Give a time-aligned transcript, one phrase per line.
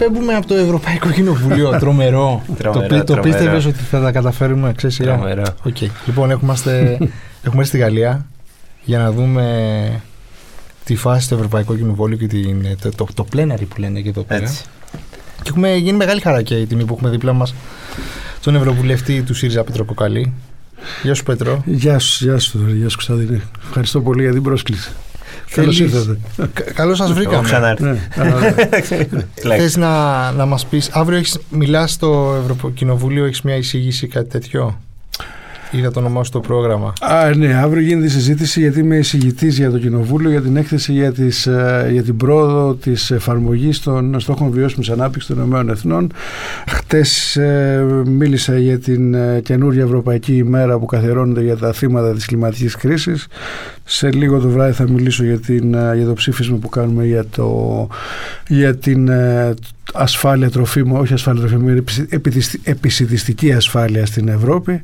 [0.00, 1.70] εκπέμπουμε από το Ευρωπαϊκό Κοινοβούλιο.
[1.80, 2.42] Τρομερό.
[2.58, 3.22] Τρομερό, το, το τρομερό.
[3.22, 5.14] πίστευες ότι θα τα καταφέρουμε, ξέρεις σειρά.
[5.16, 5.42] Τρομερό.
[5.62, 5.76] Οκ.
[6.06, 6.98] Λοιπόν, έχουμε, είμαστε-
[7.42, 8.26] έχουμε έρθει στη Γαλλία
[8.84, 10.02] για να δούμε
[10.84, 14.22] τη φάση στο Ευρωπαϊκό Κοινοβούλιο και την, το, το, το plenary που λένε και εδώ
[14.22, 14.42] πέρα.
[14.42, 14.64] Έτσι.
[15.42, 17.54] Και έχουμε γίνει μεγάλη χαρά και η τιμή που έχουμε δίπλα μας
[18.42, 20.32] τον Ευρωβουλευτή του ΣΥΡΙΖΑ Πέτρο Κόκκαλη.
[21.02, 21.62] Γεια σου Πέτρο.
[21.66, 23.42] Γεια σου, γεια σου, Θοδωρή, γεια σου Κωνσταντίνε.
[23.66, 24.90] Ευχαριστώ πολύ για την πρόσκληση.
[25.54, 26.18] Καλώς Θέλεις- ήρθατε.
[26.52, 27.42] Κα- Καλώς σας Έχω βρήκαμε.
[27.42, 27.82] ξανάρθει.
[27.84, 28.54] Ναι, α,
[29.40, 29.60] Φλεξ.
[29.62, 34.80] Θες να, να μας πεις, αύριο έχεις, μιλάς στο Ευρωκοινοβούλιο, έχεις μια εισήγηση, κάτι τέτοιο;
[35.70, 36.92] Είδα το όνομά σου στο πρόγραμμα.
[37.00, 40.92] Α, ναι, αύριο γίνεται η συζήτηση γιατί είμαι εισηγητής για το Κοινοβούλιο για την έκθεση
[40.92, 45.72] για, τις, ε, για την πρόοδο της εφαρμογής των στόχων βιώσιμης ανάπτυξης των ΗΕ.
[45.72, 46.12] Εθνών.
[46.68, 47.38] Χτες
[48.04, 53.26] μίλησα για την ε, καινούργια Ευρωπαϊκή ημέρα που καθιερώνεται για τα θύματα της κλιματικής κρίσης.
[53.84, 57.24] Σε λίγο το βράδυ θα μιλήσω για, την, ε, για το ψήφισμα που κάνουμε για,
[57.26, 57.86] το,
[58.48, 59.54] για την ε,
[59.94, 64.82] ασφάλεια τροφίμων, όχι ασφάλεια τροφίμων, επιση- επιδιστη- επισητιστική ασφάλεια στην Ευρώπη.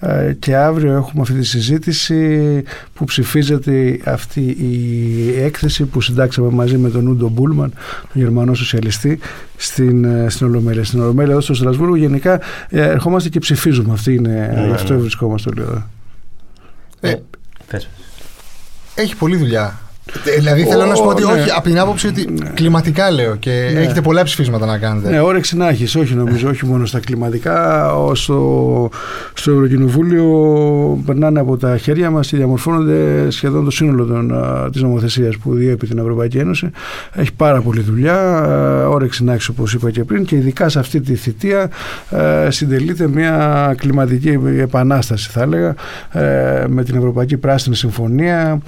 [0.00, 2.62] Ε, και αύριο έχουμε αυτή τη συζήτηση
[2.94, 7.72] που ψηφίζεται αυτή η έκθεση που συντάξαμε μαζί με τον Ούντο Μπούλμαν,
[8.12, 9.18] τον Γερμανό σοσιαλιστή,
[9.56, 10.84] στην, ε, στην Ολομέλεια.
[10.84, 13.92] Στην Ολομέλεια εδώ στο Στρασβούργο γενικά ε, ερχόμαστε και ψηφίζουμε.
[13.92, 15.00] Αυτή είναι, Ναι, γι' αυτό ναι.
[15.00, 15.86] βρισκόμαστε όλοι εδώ.
[17.00, 17.14] Ε,
[17.70, 17.88] Πες.
[18.94, 19.80] Έχει πολλή δουλειά.
[20.24, 21.32] Ε, Δηλαδή θέλω Ω, να σου πω ότι ναι.
[21.32, 23.80] όχι, από την άποψη ότι κλιματικά λέω και Ναι.
[23.80, 25.10] έχετε πολλά ψηφίσματα να κάνετε.
[25.10, 27.94] Ναι, όρεξη να έχεις, όχι νομίζω, όχι μόνο στα κλιματικά.
[27.96, 28.90] ο- Στο,
[29.34, 30.26] στο Ευρωκοινοβούλιο
[31.06, 34.26] περνάνε από τα χέρια μας και διαμορφώνονται σχεδόν το σύνολο
[34.72, 36.70] της νομοθεσίας που διέπει την Ευρωπαϊκή Ένωση.
[37.14, 40.78] Έχει πάρα πολλή δουλειά, ε, όρεξη να έχεις, όπως είπα και πριν, και ειδικά σε
[40.78, 41.70] αυτή τη θητεία
[42.10, 45.74] ε, συντελείται μια κλιματική επανάσταση, θα έλεγα,
[46.12, 48.60] ε, με την Ευρωπαϊκή Πράσινη Συμφωνία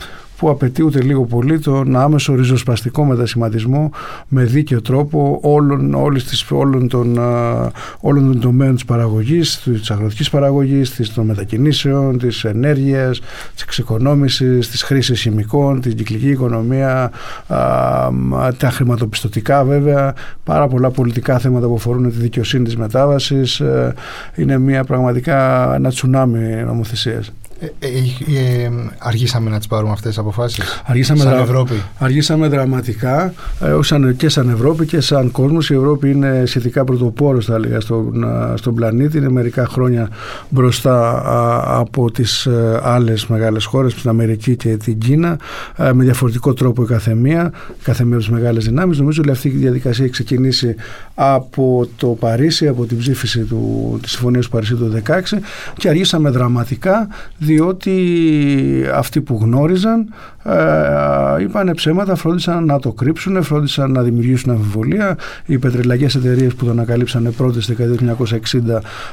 [0.43, 3.91] που απαιτεί ούτε λίγο πολύ τον άμεσο ριζοσπαστικό μετασχηματισμό
[4.29, 7.71] με δίκαιο τρόπο όλων, όλης της, όλων, των, α,
[8.01, 13.21] όλων των τομέων της παραγωγής, της αγροτικής παραγωγής, της, των μετακινήσεων, της ενέργειας,
[13.55, 17.11] της εξοικονόμησης, της χρήσης χημικών, την κυκλική οικονομία,
[17.47, 20.15] α, α, τα χρηματοπιστωτικά βέβαια,
[20.45, 23.61] πάρα πολλά πολιτικά θέματα που αφορούν τη δικαιοσύνη της μετάβασης.
[23.61, 23.95] ε,
[24.35, 27.33] Είναι μια πραγματικά ένα τσουνάμι νομοθεσίας.
[27.63, 32.49] Ε, ε, ε, αργήσαμε να τις πάρουμε αυτές τις αποφάσεις; Αργήσαμε Σαν δρα- Ευρώπη; Αργήσαμε
[32.49, 35.71] δραματικά ε, ως σαν- και σαν Ευρώπη και σαν κόσμος.
[35.71, 39.17] Η Ευρώπη είναι σχετικά πρωτοπόρος θα έλεγα στον, α, στον πλανήτη.
[39.19, 40.09] Είναι μερικά χρόνια
[40.49, 45.39] μπροστά α, από τις ε, άλλες μεγάλες χώρες, την Αμερική και την Κίνα,
[45.77, 48.99] ε, με διαφορετικό τρόπο η καθεμία, η καθεμία από τις μεγάλες δυνάμεις.
[48.99, 50.75] Νομίζω ότι αυτή η διαδικασία έχει ξεκινήσει
[51.15, 55.41] από το Παρίσι, από την ψήφιση του, της Συμφωνίας του Παρισίου το 2016
[55.77, 57.09] και αργήσαμε δραματικά
[57.53, 57.97] διότι
[58.95, 60.09] αυτοί που γνώριζαν
[60.45, 65.17] ε, είπαν ψέματα, φρόντισαν να το κρύψουν, φρόντισαν να δημιουργήσουν αμφιβολία.
[65.47, 68.27] Οι πετρελαϊκές εταιρείες που το ανακαλύψανε πρώτες στη δεκαετία του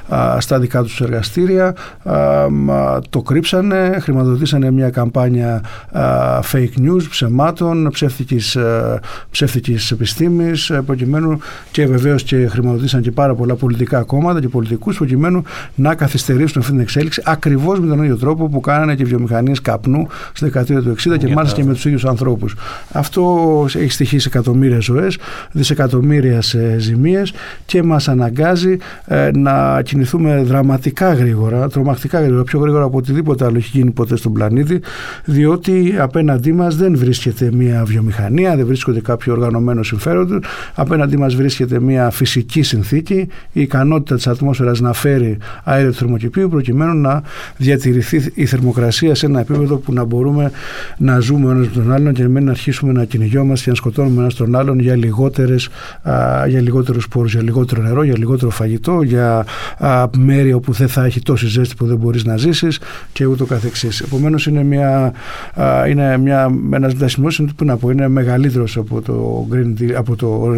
[0.09, 6.79] 1960 α, στα δικά τους εργαστήρια α, μα, το κρύψανε, χρηματοδοτήσανε μια καμπάνια α, fake
[6.81, 8.99] news, ψεμάτων, ψεύτικης, α,
[9.31, 11.39] ψεύτικης επιστήμης ε, προκειμένου
[11.72, 15.44] και βεβαίως και χρηματοδοτήσαν και πάρα πολλά πολιτικά κόμματα και πολιτικούς προκειμένου
[15.75, 20.07] να καθυστερήσουν αυτή την εξέλιξη ακριβώς με τον ίδιο τρόπο που κάνανε και βιομηχανίες καπνού
[20.34, 22.56] στη δεκαετία του 60 και Για μάλιστα τα- και με τους ίδιους ανθρώπους.
[22.91, 25.17] Αυτό έχει στοιχήσει εκατομμύρια ζωές,
[25.51, 27.34] δισεκατομμύρια σε ζημίες
[27.66, 33.57] και μας αναγκάζει ε, να κινηθούμε δραματικά γρήγορα, τρομακτικά γρήγορα, πιο γρήγορα από οτιδήποτε άλλο
[33.57, 34.79] έχει γίνει ποτέ στον πλανήτη,
[35.25, 40.44] διότι απέναντί μας δεν βρίσκεται μια βιομηχανία, δεν βρίσκεται κάποιο οργανωμένο συμφέρον,
[40.75, 46.50] απέναντί μας βρίσκεται μια φυσική συνθήκη, η ικανότητα της ατμόσφαιρας να φέρει αέριο του θερμοκηπίου
[46.50, 47.22] προκειμένου να
[47.57, 50.52] διατηρηθεί η θερμοκρασία σε ένα επίπεδο που να μπορούμε
[50.97, 53.75] να ζούμε ο ένας με τον άλλον και να μην αρχίσουμε να κυνηγιόμαστε και να
[53.75, 55.70] σκοτώνουμε ένας τον άλλον για, λιγότερες,
[56.02, 59.46] α, για λιγότερους πόρους, για λιγότερο νερό, για λιγότερο φαγητό, για
[59.78, 62.79] α, μέρη όπου δεν θα έχει τόση ζέστη που δεν μπορείς να ζήσεις
[63.14, 63.99] και ούτω καθεξής.
[63.99, 65.14] Επομένως είναι, μια,
[65.53, 70.16] α, είναι μια, ένας μετασχημός που να πω, είναι μεγαλύτερος από το, Green Deal, από
[70.16, 70.53] το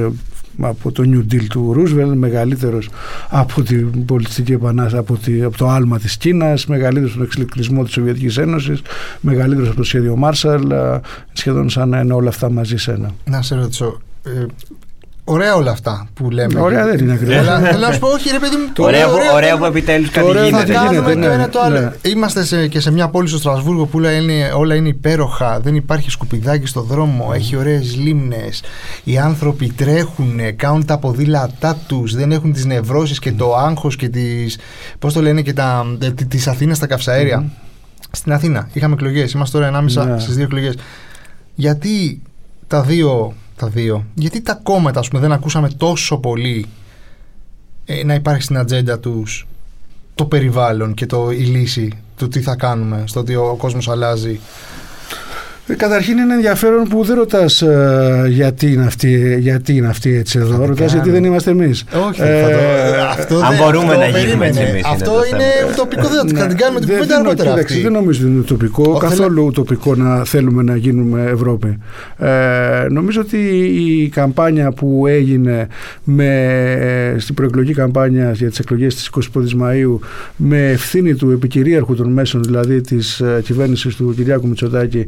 [0.59, 2.89] από το New Deal του Ρούσβελ, μεγαλύτερος
[3.30, 7.83] από την πολιτιστική επανάσταση, από, τη, από το άλμα της Κίνας, μεγαλύτερος από τον εξελικτισμό
[7.83, 8.81] της Σοβιετικής Ένωσης,
[9.19, 10.71] μεγαλύτερος από το σχέδιο Μάρσαλ,
[11.33, 13.12] σχεδόν σαν να είναι όλα αυτά μαζί σε ένα.
[13.25, 14.01] Να σε ρωτήσω.
[14.24, 14.45] Ε,
[15.23, 16.59] ωραία όλα αυτά που λέμε.
[16.62, 17.35] Ωραία δεν είναι ακριβώς.
[17.38, 18.71] Αλλά θέλω να σου πω, όχι ρε παιδί μου.
[18.73, 20.77] το Ωραία, που, ωραία δεν- που επιτέλους Το κάτι ωραίο Θα είναι γίνεται.
[20.77, 21.79] ότι κάνουμε γίνεται, το ναι, ένα το άλλο.
[21.79, 21.91] ναι.
[22.09, 25.59] Είμαστε σε, και σε μια πόλη στο Στρασβούργο που όλα είναι, όλα είναι υπέροχα.
[25.59, 27.31] Δεν υπάρχει σκουπιδάκι στο δρόμο.
[27.35, 28.63] Έχει ωραίες λίμνες.
[29.03, 32.15] Οι άνθρωποι τρέχουν, κάνουν τα ποδήλατά τους.
[32.15, 34.57] Δεν έχουν τις νευρώσεις και το άγχος και τις.
[35.00, 35.85] Πώς το λένε και τα.
[36.27, 37.44] τη Αθήνα στα καυσαέρια.
[38.12, 39.31] Στην Αθήνα είχαμε εκλογές.
[39.31, 40.19] Είμαστε τώρα ανάμεσα Ναι.
[40.19, 40.73] στις δύο εκλογές.
[41.56, 42.21] Γιατί
[42.68, 44.05] τα δύο τα δύο.
[44.13, 46.65] Γιατί τα κόμματα, ας πούμε, δεν ακούσαμε τόσο πολύ
[47.85, 49.47] ε, να υπάρχει στην ατζέντα τους
[50.15, 54.31] το περιβάλλον και το, η λύση του τι θα κάνουμε στο ότι ο κόσμος αλλάζει
[54.31, 54.81] ε,
[55.77, 60.65] καταρχήν είναι ενδιαφέρον που δεν ρωτάς ε, γιατί, είναι αυτή, γιατί είναι αυτή έτσι εδώ.
[60.65, 61.83] Ρωτάς γιατί δεν είμαστε εμείς.
[62.07, 62.21] Όχι.
[62.21, 62.55] Ε,
[63.09, 64.85] αυτό Αν μπορούμε να γίνουμε έτσι εμείς.
[64.85, 66.07] Αυτό είναι ουτοπικό.
[66.07, 67.53] Δεν θα την κάνουμε την κουβέντα αργότερα.
[67.81, 68.97] Δεν νομίζω ότι είναι ουτοπικό.
[68.97, 71.77] Καθόλου ουτοπικό να θέλουμε να γίνουμε Ευρώπη.
[72.17, 72.27] Ε,
[72.89, 73.37] νομίζω ότι
[73.89, 75.67] η καμπάνια που έγινε
[76.03, 79.99] με, στην προεκλογική καμπάνια για τις εκλογές της 25η Μαου
[80.35, 85.05] με ευθύνη του επικυρίαρχου των μέσων, δηλαδή της κυβέρνησης του Κυριάκου Μητσοτάκη,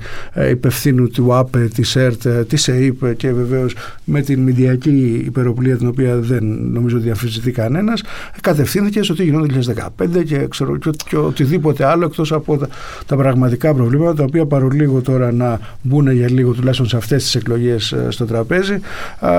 [0.53, 6.15] υπευθύνου του ΑΠΕ, της ΕΡΤ, της ΕΕΠ και βεβαίως με την μηντιακή υπεροπλία την οποία
[6.15, 8.03] δεν νομίζω ότι αμφισβητεί κανένας,
[8.41, 9.73] κατευθύνθηκε στο τι γινόταν το
[10.19, 12.67] 2015 και, ξέρω, και, οτιδήποτε άλλο εκτός από τα,
[13.05, 17.35] τα, πραγματικά προβλήματα τα οποία παρολίγο τώρα να μπουν για λίγο τουλάχιστον σε αυτές τις
[17.35, 18.79] εκλογές ε, στο τραπέζι.
[19.19, 19.31] Α,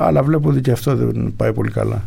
[0.00, 2.02] αλλά βλέπω ότι και αυτό δεν πάει πολύ καλά.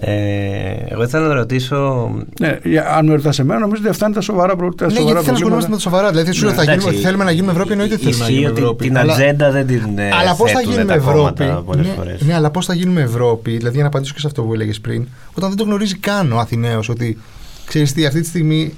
[0.00, 2.10] Ε, εγώ ήθελα να ρωτήσω.
[2.40, 2.58] Ναι,
[2.96, 4.86] αν με ρωτάς εμένα, νομίζω ότι αυτά είναι τα σοβαρά προβλήματα.
[4.86, 6.10] Ναι, γιατί θέλεις να ασχολούμαστε με τα σοβαρά.
[6.10, 8.84] Δηλαδή, σου ναι, θα γίνουμε, θέλουμε να γίνουμε Ευρώπη, εννοείται θέλουμε να γίνουμε Ευρώπη.
[8.84, 9.98] Την ατζέντα δεν την.
[9.98, 11.44] Ε, αλλά πώς θα γίνουμε Ευρώπη;
[11.76, 14.54] Ναι, ναι, αλλά πώς θα γίνουμε Ευρώπη, δηλαδή για να απαντήσω και σε αυτό που
[14.54, 17.18] έλεγες πριν, όταν δεν το γνωρίζει καν ο Αθηναίος ότι
[17.66, 18.74] ξέρεις τι, αυτή τη στιγμή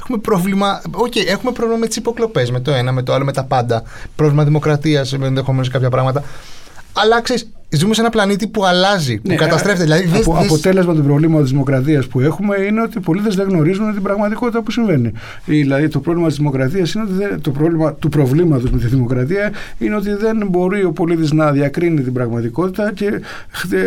[0.00, 0.82] Έχουμε πρόβλημα.
[0.90, 3.82] Okay, έχουμε πρόβλημα με τις υποκλοπές, με το ένα, με το άλλο, με τα πάντα.
[4.16, 6.22] Πρόβλημα δημοκρατίας, ενδεχομένως κάποια πράγματα.
[6.92, 9.82] Αλλά ξέρεις, ζούμε σε ένα πλανήτη που αλλάζει, που ναι, καταστρέφεται.
[9.82, 13.48] Δηλαδή, δες, απο, αποτέλεσμα του προβλήματος της δημοκρατίας που έχουμε είναι ότι οι πολίτες δεν
[13.48, 15.12] γνωρίζουν την πραγματικότητα που συμβαίνει.
[15.44, 19.52] Δηλαδή, το πρόβλημα της δημοκρατίας είναι ότι δεν, το πρόβλημα του προβλήματος με τη δημοκρατία
[19.78, 23.20] είναι ότι δεν μπορεί ο πολίτης να διακρίνει την πραγματικότητα και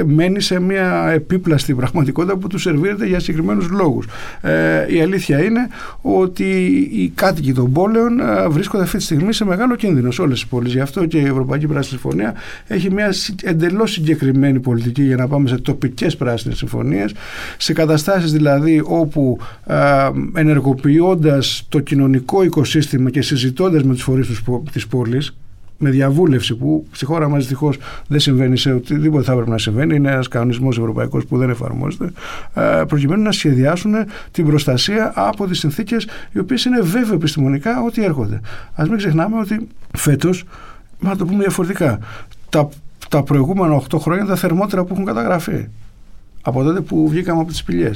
[0.06, 4.08] μένει σε μια επίπλαστη πραγματικότητα που του σερβίρεται για συγκεκριμένους λόγους.
[4.42, 5.68] Ε, η αλήθεια είναι
[6.02, 6.44] ότι
[6.92, 10.50] οι κάτοικοι των πόλεων ε, βρίσκονται αυτή τη στιγμή σε μεγάλο κίνδυνο σε όλες τις
[10.50, 10.74] πόλεις.
[10.74, 12.34] Γι' αυτό και η Ευρωπαϊκή Πράσινη Συμφωνία
[12.68, 13.14] έχει μια
[13.44, 17.14] εντελώ εντελώς συγκεκριμένη πολιτική για να πάμε σε τοπικές πράσινες συμφωνίες,
[17.58, 19.38] σε καταστάσεις δηλαδή όπου
[20.34, 25.36] ενεργοποιώντας το κοινωνικό οικοσύστημα και συζητώντας με τους φορείς της πόλης,
[25.78, 27.78] με διαβούλευση που στη χώρα μας δυστυχώς
[28.08, 29.96] δεν συμβαίνει σε οτιδήποτε θα έπρεπε να συμβαίνει.
[29.96, 32.12] Είναι ένας κανονισμός ευρωπαϊκός που δεν εφαρμόζεται,
[32.88, 33.94] προκειμένου να σχεδιάσουν
[34.32, 38.36] την προστασία από τις συνθήκες οι οποίες είναι βέβαιο επιστημονικά ότι έρχονται.
[38.76, 39.68] Α μην ξεχνάμε ότι
[39.98, 40.44] φέτος,
[41.00, 42.00] να το πούμε διαφορετικά,
[42.50, 42.70] τα
[43.12, 45.68] τα προηγούμενα 8 χρόνια τα θερμότερα που έχουν καταγραφεί.
[46.42, 47.92] Από τότε που βγήκαμε από τις πηγέ.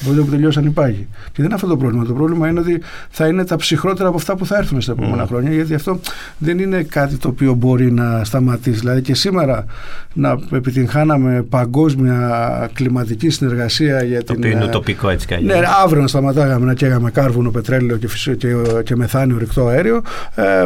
[0.00, 1.08] Από τότε που τελειώσαν οι πάγοι.
[1.24, 2.04] Και δεν είναι αυτό το πρόβλημα.
[2.04, 5.24] Το πρόβλημα είναι ότι θα είναι τα ψυχρότερα από αυτά που θα έρθουν στα επόμενα
[5.24, 5.26] mm.
[5.26, 5.52] χρόνια.
[5.52, 6.00] Γιατί αυτό
[6.38, 8.78] δεν είναι κάτι το οποίο μπορεί να σταματήσει.
[8.78, 9.64] Δηλαδή και σήμερα
[10.12, 14.42] να επιτυγχάναμε παγκόσμια κλιματική συνεργασία για το την.
[14.42, 18.08] Το οποίο είναι τοπικό έτσι κι Ναι, αύριο να σταματάγαμε να καίγαμε κάρβουνο, πετρέλαιο και,
[18.36, 18.54] και,
[18.84, 20.02] και μεθάνιο ρηκτό αέριο.
[20.34, 20.64] Ε,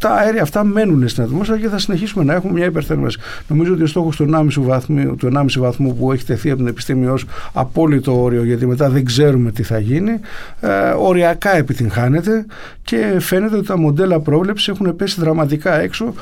[0.00, 3.18] τα αέρια αυτά μένουν στην ατμόσφαιρα και θα συνεχίσουμε να έχουμε μια υπερθέρμανση.
[3.48, 6.66] Νομίζω ότι ο στόχος του 1,5 βαθμού, του 1,5 βαθμού που έχει τεθεί από την
[6.66, 10.20] επιστήμη ως απόλυτο όριο, γιατί μετά δεν ξέρουμε τι θα γίνει,
[10.60, 10.68] ε,
[10.98, 12.46] οριακά επιτυγχάνεται
[12.82, 16.14] και φαίνεται ότι τα μοντέλα πρόβλεψης έχουν πέσει δραματικά έξω,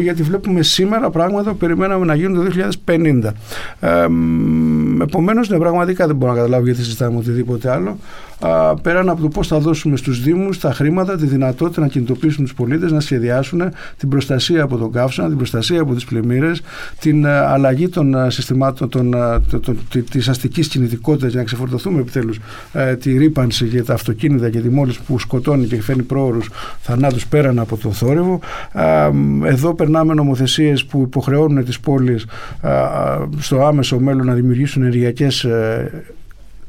[0.00, 3.34] γιατί βλέπουμε σήμερα πράγματα που περιμέναμε να γίνουν το 2050.
[3.80, 4.06] Ε,
[5.02, 7.98] Επομένως, ναι, πραγματικά δεν μπορώ να καταλάβω γιατί συζητάμε οτιδήποτε άλλο.
[8.40, 12.44] Α, πέραν από το πώς θα δώσουμε στους Δήμους τα χρήματα, τη δυνατότητα να κινητοποιήσουν
[12.44, 13.62] τους πολίτες, να σχεδιάσουν
[13.96, 16.62] την προστασία από τον καύσωνα, την προστασία από τις πλημμύρες,
[17.00, 19.14] την α, αλλαγή των α, συστημάτων των,
[20.10, 22.38] τη αστικής κινητικότητας για να ξεφορτωθούμε επιτέλους
[23.00, 27.58] τη ρήπανση για τα αυτοκίνητα και τη μόλις που σκοτώνει και φέρνει πρόωρους θανάτους πέραν
[27.58, 28.40] από τον θόρυβο.
[29.44, 32.26] Εδώ περνάμε νομοθεσίες που υποχρεώνουν τις πόλεις
[33.38, 36.04] στο άμεσο μέλλον να δημιουργήσουν ενεργειακές ε,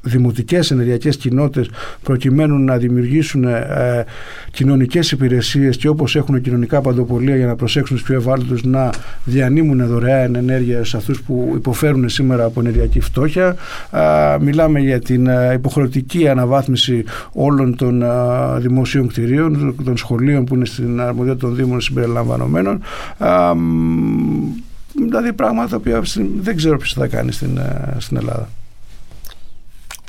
[0.01, 1.69] δημοτικές ενεργειακές κοινότητες
[2.03, 4.05] προκειμένου να δημιουργήσουν ε,
[4.51, 8.89] κοινωνικές υπηρεσίες και όπως έχουν κοινωνικά παντοπολία για να προσέξουν τους πιο ευάλωτους να
[9.23, 13.55] διανύμουν δωρεάν ενέργεια σε αυτούς που υποφέρουν σήμερα από ενεργειακή φτώχεια.
[14.39, 18.03] μιλάμε για την ε, υποχρεωτική αναβάθμιση όλων των
[18.57, 22.81] δημοσίων κτηρίων, των σχολείων που είναι στην αρμοδιότητα των Δήμων συμπεριλαμβανομένων.
[24.93, 26.01] δηλαδή πράγματα που
[26.41, 28.49] δεν ξέρω ποιος θα κάνει στην, ε, στην Ελλάδα.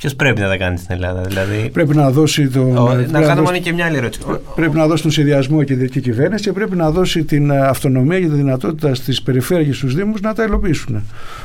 [0.00, 2.76] Ποιος πρέπει να τα κάνει στην Ελλάδα, δηλαδή; Πρέπει να δώσει τον.
[2.76, 4.20] Ο, να κάνουμε δώσει, και μια άλλη ερώτηση.
[4.54, 8.20] Πρέπει να δώσει τον σχεδιασμό η κεντρική κυβέρνηση και πρέπει να δώσει την ε, αυτονομία
[8.20, 11.02] και τη δυνατότητα στις περιφέρειες και στους Δήμους να τα υλοποιήσουν.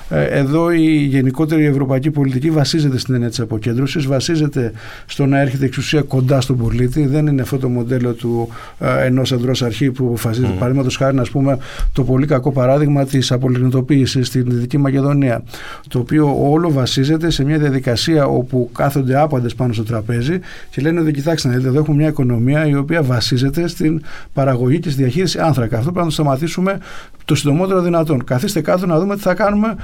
[0.10, 4.72] Ε, εδώ η γενικότερη ευρωπαϊκή πολιτική βασίζεται στην έννοια της αποκέντρωσης, βασίζεται
[5.06, 7.06] στο να έρχεται εξουσία κοντά στον πολίτη.
[7.06, 10.54] Δεν είναι αυτό το μοντέλο του ε, ενός αντρός αρχή που αποφασίζεται.
[10.54, 10.58] Mm.
[10.58, 11.58] Παραδείγματος χάρη, να πούμε,
[11.94, 15.44] το πολύ κακό παράδειγμα της απολιγνητοποίηση στην Δυτική Μακεδονία.
[15.88, 21.00] Το οποίο όλο βασίζεται σε μια διαδικασία όπου κάθονται άπαντες πάνω στο τραπέζι και λένε
[21.00, 24.02] ότι κοιτάξτε να δείτε, εδώ έχουμε μια οικονομία η οποία βασίζεται στην
[24.34, 25.78] παραγωγή και στη διαχείριση άνθρακα.
[25.78, 26.80] Αυτό πρέπει να το σταματήσουμε
[27.26, 28.24] το συντομότερο δυνατόν.
[28.24, 29.76] Καθίστε κάτω να δούμε τι θα κάνουμε,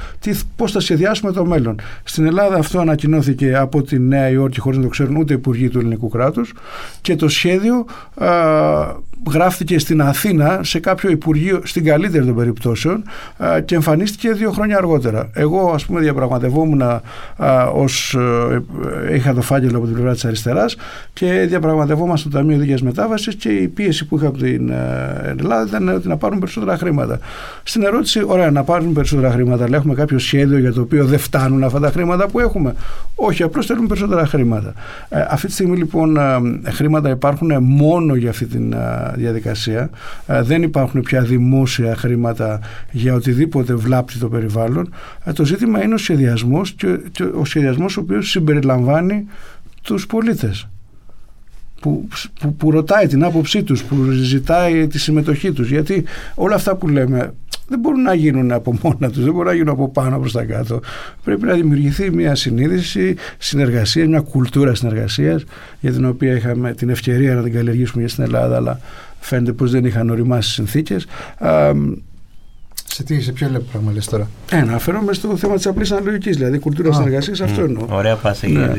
[0.56, 1.80] πώς θα σχεδιάσουμε το μέλλον.
[2.03, 5.70] Στην Ελλάδα αυτό ανακοινώθηκε από τη Νέα Υόρκη χωρίς να το ξέρουν ούτε οι υπουργοί
[5.70, 6.53] του ελληνικού κράτους
[7.01, 8.30] και το σχέδιο α,
[9.30, 13.04] γράφτηκε στην Αθήνα σε κάποιο υπουργείο, στην καλύτερη των περιπτώσεων
[13.38, 15.30] α, και εμφανίστηκε δύο χρόνια αργότερα.
[15.34, 16.82] Εγώ, ας πούμε, διαπραγματευόμουν
[17.74, 18.18] ως.
[19.10, 20.75] Ε, είχα το φάκελο από την πλευρά της αριστεράς
[21.13, 25.66] και διαπραγματευόμαστε το Ταμείο Δίκαια Μετάβασης και η πίεση που είχα από την ε, Ελλάδα
[25.68, 27.20] ήταν ότι να πάρουν περισσότερα χρήματα.
[27.63, 31.20] Στην ερώτηση, ωραία, να πάρουν περισσότερα χρήματα, αλλά έχουμε κάποιο σχέδιο για το οποίο δεν
[31.20, 32.75] φτάνουν αυτά τα χρήματα που έχουμε;
[33.16, 34.74] Όχι, απλώς θέλουν περισσότερα χρήματα.
[35.10, 39.89] Ε, αυτή τη στιγμή λοιπόν ε, χρήματα υπάρχουν μόνο για αυτή τη ε, διαδικασία.
[40.27, 42.60] Ε, δεν υπάρχουν πια δημόσια χρήματα
[42.91, 44.94] για οτιδήποτε βλάπτει το περιβάλλον.
[45.24, 49.27] Ε, το ζήτημα είναι ο σχεδιασμός και, και ο σχεδιασμός ο οποίος συμπεριλαμβάνει
[49.82, 50.68] τους πολίτες
[51.82, 52.08] που,
[52.39, 55.70] που, που ρωτάει την άποψή τους, που ζητάει τη συμμετοχή τους.
[55.70, 56.03] Γιατί
[56.36, 57.34] όλα αυτά που λέμε
[57.72, 60.44] δεν μπορούν να γίνουν από μόνα τους, δεν μπορούν να γίνουν από πάνω προς τα
[60.44, 60.80] κάτω.
[61.24, 65.44] Πρέπει να δημιουργηθεί μια συνείδηση, συνεργασία, μια κουλτούρα συνεργασίας
[65.80, 68.80] για την οποία είχαμε την ευκαιρία να την καλλιεργήσουμε στην Ελλάδα, αλλά
[69.20, 71.08] φαίνεται πως δεν είχαν οριμάσει συνθήκες.
[72.86, 75.92] Σε, τι, σε ποιο λέμε πράγμα λες τώρα; Ε, να αφαιρούμε στο θέμα της απλής
[75.92, 77.86] αναλογικής, δηλαδή κουλτούρα συνεργασίας, αυτό εννοώ.
[77.90, 78.74] Ωραία πάσα ναι.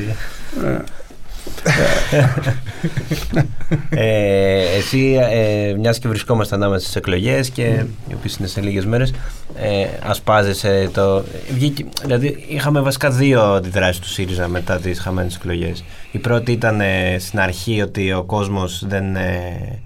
[3.91, 7.63] Ε, ε, εσύ, ε, μιας και βρισκόμαστε ανάμεσα στις εκλογές και
[8.09, 9.15] οι οποίες είναι σε λίγες μέρες,
[9.57, 11.25] ε, ασπάζεσαι το...
[11.55, 15.85] Βγήκε, δηλαδή είχαμε βασικά δύο αντιδράσεις του ΣΥΡΙΖΑ μετά τις χαμένες εκλογές.
[16.13, 19.17] Η πρώτη ήταν ε, στην αρχή ότι ο κόσμος δεν...
[19.17, 19.79] Ε,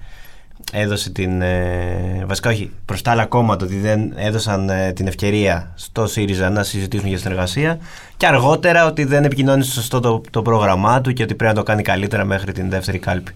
[0.72, 1.42] έδωσε την.
[1.42, 6.50] Ε, βασικά, όχι, προς τα άλλα κόμματα ότι δεν έδωσαν ε, την ευκαιρία στο ΣΥΡΙΖΑ
[6.50, 7.78] να συζητήσουν για συνεργασία.
[8.16, 11.64] Και αργότερα ότι δεν επικοινώνησε σωστό το, το πρόγραμμά του και ότι πρέπει να το
[11.64, 13.32] κάνει καλύτερα μέχρι την δεύτερη κάλπη.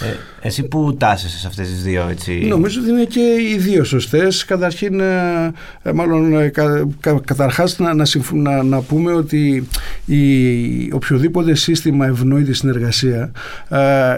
[0.00, 2.32] Ε, εσύ που τάσεσαι σε αυτές τις δύο έτσι...
[2.32, 4.44] Νομίζω ότι είναι και οι δύο σωστές.
[4.44, 7.94] Καταρχήν, ε, ε, μάλλον κα, κα, καταρχάς να,
[8.32, 9.68] να, να, πούμε ότι
[10.04, 13.30] η, οποιοδήποτε σύστημα ευνοεί τη συνεργασία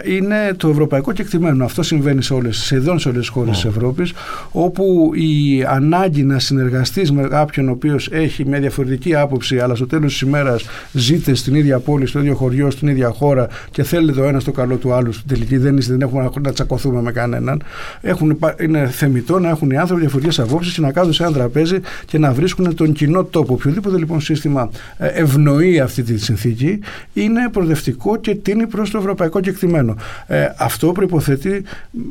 [0.04, 1.64] είναι το ευρωπαϊκό κεκτημένο.
[1.64, 3.54] Αυτό συμβαίνει σε όλες, σχεδόν σε όλες τις χώρες mm.
[3.54, 4.12] της Ευρώπης
[4.52, 9.87] όπου η ανάγκη να συνεργαστείς με κάποιον ο οποίος έχει μια διαφορετική άποψη αλλά στο
[9.87, 14.12] τέλος της ημέρας ζείτε στην ίδια πόλη, στο ίδιο χωριό, στην ίδια χώρα και θέλει
[14.12, 17.62] το ένας στο καλό του άλλου στην τελική δεν, δεν έχουμε να τσακωθούμε με κανέναν.
[18.00, 21.80] Έχουν, είναι θεμητό να έχουν οι άνθρωποι διαφορετικές απόψεις και να κάθονται σε ένα τραπέζι
[22.06, 23.54] και να βρίσκουν τον κοινό τόπο.
[23.54, 26.78] Οποιοδήποτε λοιπόν σύστημα ε, ευνοεί αυτή τη συνθήκη
[27.12, 29.96] είναι προοδευτικό και τίνει προς το ευρωπαϊκό κεκτημένο.
[30.26, 31.62] Ε, αυτό προποθέτει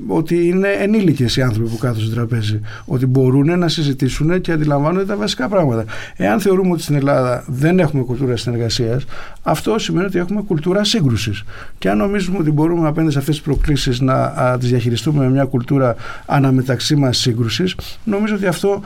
[0.08, 2.60] ότι είναι ενήλικες οι άνθρωποι που κάθονται στο τραπέζι.
[2.86, 5.86] Ότι μπορούν να συζητήσουν και αντιλαμβάνονται τα βασικά πράγματα.
[6.16, 9.06] Εάν θεωρούμε ότι στην Ελλάδα δεν έχουμε κουλτούρα συνεργασίας,
[9.44, 11.44] αυτό σημαίνει ότι έχουμε κουλτούρα σύγκρουσης.
[11.78, 15.44] Και αν νομίζουμε ότι μπορούμε απέναντι σε αυτές τις προκλήσεις να τις διαχειριστούμε με μια
[15.46, 18.82] κουλτούρα αναμεταξύ μας σύγκρουσης, νομίζω ότι αυτό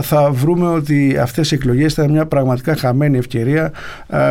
[0.00, 3.72] θα βρούμε ότι αυτές οι εκλογές ήταν μια πραγματικά χαμένη ευκαιρία.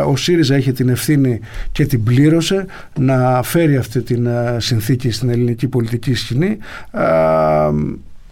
[0.07, 1.39] ο ΣΥΡΙΖΑ είχε την ευθύνη
[1.71, 2.65] και την πλήρωσε
[2.99, 4.27] να φέρει αυτή την
[4.57, 6.57] συνθήκη στην ελληνική πολιτική σκηνή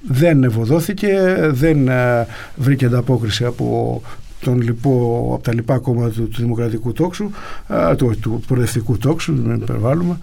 [0.08, 1.90] δεν ευωδόθηκε, δεν
[2.56, 4.02] βρήκε ανταπόκριση από
[4.44, 7.30] τον λοιπό, από τα λοιπά κόμματα του, του δημοκρατικού τόξου,
[7.98, 10.18] του, του προοδευτικού τόξου, δεν υπερβάλλουμε.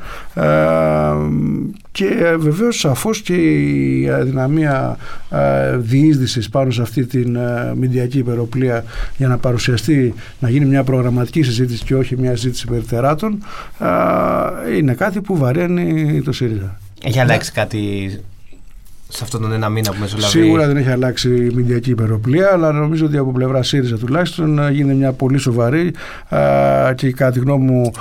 [1.93, 4.97] και βεβαίως σαφώς και η αδυναμία
[5.77, 7.39] διείσδυσης πάνω σε αυτή την
[7.77, 8.85] μηντιακή υπεροπλία
[9.17, 13.39] για να παρουσιαστεί, να γίνει μια προγραμματική συζήτηση και όχι μια συζήτηση περιτεράτων,
[14.79, 16.79] είναι κάτι που βαραίνει το ΣΥΡΙΖΑ.
[17.03, 17.79] Έχει αλλάξει κάτι
[19.12, 20.31] σε αυτόν τον ένα μήνα που μεσολαβεί.
[20.31, 24.95] Σίγουρα δεν έχει αλλάξει η μηντιακή υπεροπλία, αλλά νομίζω ότι από πλευρά ΣΥΡΙΖΑ τουλάχιστον γίνεται
[24.95, 25.95] μια πολύ σοβαρή
[26.29, 27.93] α, και κατά τη γνώμη μου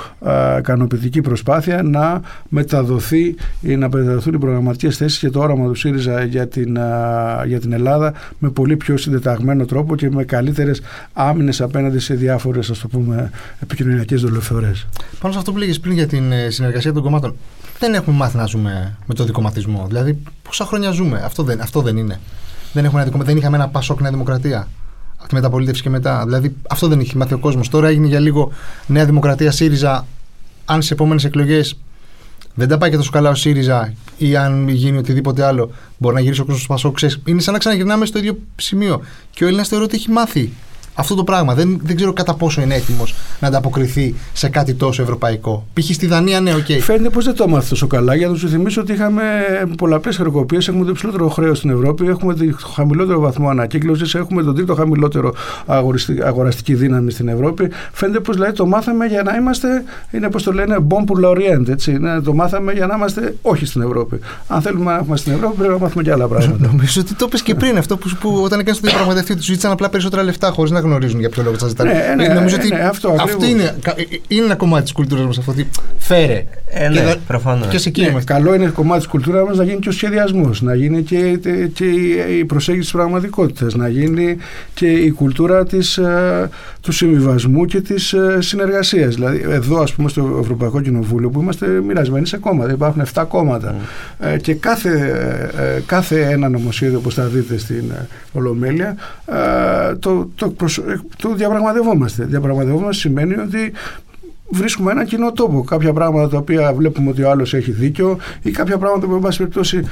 [0.58, 6.24] ικανοποιητική προσπάθεια να μεταδοθεί ή να μεταδοθούν οι προγραμματικές θέσεις και το όραμα του ΣΥΡΙΖΑ
[6.24, 6.78] για την,
[7.46, 10.80] για την Ελλάδα με πολύ πιο συντεταγμένο τρόπο και με καλύτερες
[11.12, 12.84] άμυνες απέναντι σε διάφορες
[13.62, 14.72] επικοινωνιακές δολοφιωρέ.
[15.20, 17.36] Πάνω σε αυτό που λέγε πριν για την ε, συνεργασία των κομμάτων,
[17.78, 19.84] δεν έχουμε μάθει να ζούμε με το δικοματισμό.
[19.88, 21.20] Δηλαδή, πόσα χρόνια ζούμε.
[21.24, 22.20] Αυτό δεν, αυτό δεν είναι.
[22.72, 24.68] Δεν, έχουμε ένα δεν είχαμε ένα Πασόκ Νέα Δημοκρατία.
[25.16, 26.22] Από τη μεταπολίτευση και μετά.
[26.24, 27.68] Δηλαδή, αυτό δεν έχει μάθει ο κόσμος.
[27.68, 28.52] Τώρα έγινε για λίγο
[28.86, 30.06] Νέα Δημοκρατία ΣΥΡΙΖΑ.
[30.64, 31.78] Αν στις επόμενες εκλογές
[32.54, 36.20] δεν τα πάει και τόσο καλά ο ΣΥΡΙΖΑ ή αν γίνει οτιδήποτε άλλο, μπορεί να
[36.20, 36.98] γυρίσει ο κόσμος στο Πασόκ.
[37.24, 39.00] Είναι σαν να ξαναγυρνάμε στο ίδιο σημείο.
[39.30, 40.52] Και ο Έλληνας θεωρώ ότι έχει μάθει
[41.00, 41.54] αυτό το πράγμα.
[41.54, 45.66] Δεν, δεν ξέρω κατά πόσο είναι έτοιμος να ανταποκριθεί σε κάτι τόσο ευρωπαϊκό.
[45.74, 45.94] Π.χ.
[45.94, 46.58] στη Δανία, ναι, OK.
[46.68, 46.78] Okay.
[46.80, 48.14] Φαίνεται πως δεν το έμαθε τόσο καλά.
[48.14, 49.22] Για να σου θυμίσω ότι είχαμε
[49.76, 50.68] πολλαπλές χρεοκοπίες.
[50.68, 55.34] Έχουμε το υψηλότερο χρέος στην Ευρώπη, έχουμε το χαμηλότερο βαθμό ανακύκλωσης, έχουμε τον τρίτο χαμηλότερο
[56.24, 57.68] αγοραστική δύναμη στην Ευρώπη.
[57.92, 59.68] Φαίνεται πως δηλαδή το μάθαμε για να είμαστε,
[60.10, 61.92] είναι πώς το λένε, bon pour έτσι.
[61.92, 64.18] Ναι, το μάθαμε για να είμαστε όχι στην Ευρώπη.
[64.48, 66.66] Αν θέλουμε να είμαστε στην Ευρώπη, πρέπει να μάθουμε και άλλα πράγματα.
[66.66, 69.70] Νομίζω ότι το είπε και πριν αυτό που, που όταν έκανες το διαπραγματευτή του ζήτησαν
[69.70, 71.92] απλά περισσότερα λεφτά χωρίς να γνωρίζουν για ποιο λόγο θα ζητάνε.
[71.92, 73.74] Ναι, ναι, Νομίζω ναι, ότι ναι, αυτό, αυτό είναι,
[74.28, 75.50] είναι ένα κομμάτι της κουλτούρας μας αυτό.
[75.50, 75.68] Ότι
[75.98, 76.44] φέρε.
[76.72, 77.68] Ε, ναι, και, προφανώς.
[77.68, 80.62] και σε εκεί ναι, Καλό είναι κομμάτι της κουλτούρας μας να γίνει και ο σχεδιασμός,
[80.62, 81.38] να γίνει και,
[81.72, 81.84] και
[82.38, 84.36] η προσέγγιση της πραγματικότητας, να γίνει
[84.74, 86.48] και η κουλτούρα της, ε,
[86.80, 89.14] του συμβιβασμού και της ε, συνεργασίας.
[89.14, 93.74] Δηλαδή, εδώ, ας πούμε, στο Ευρωπαϊκό Κοινοβούλιο που είμαστε μοιρασμένοι σε κόμματα, υπάρχουν 7 κόμματα.
[93.74, 94.38] Mm.
[94.40, 94.90] και κάθε,
[95.86, 97.84] κάθε ένα νομοσχέδιο, όπως θα δείτε στην
[98.32, 98.96] Ολομέλεια,
[99.98, 100.82] το, το, το,
[101.16, 102.24] το διαπραγματευόμαστε.
[102.24, 103.72] Διαπραγματευόμαστε σημαίνει ότι
[104.48, 105.64] βρίσκουμε ένα κοινό τόπο.
[105.64, 109.20] Κάποια πράγματα τα οποία βλέπουμε ότι ο άλλος έχει δίκιο ή κάποια πράγματα που, εν
[109.20, 109.82] πάση περιπτώσει,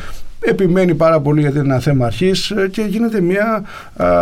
[0.40, 3.64] επιμένει πάρα πολύ γιατί είναι ένα θέμα αρχής και γίνεται μια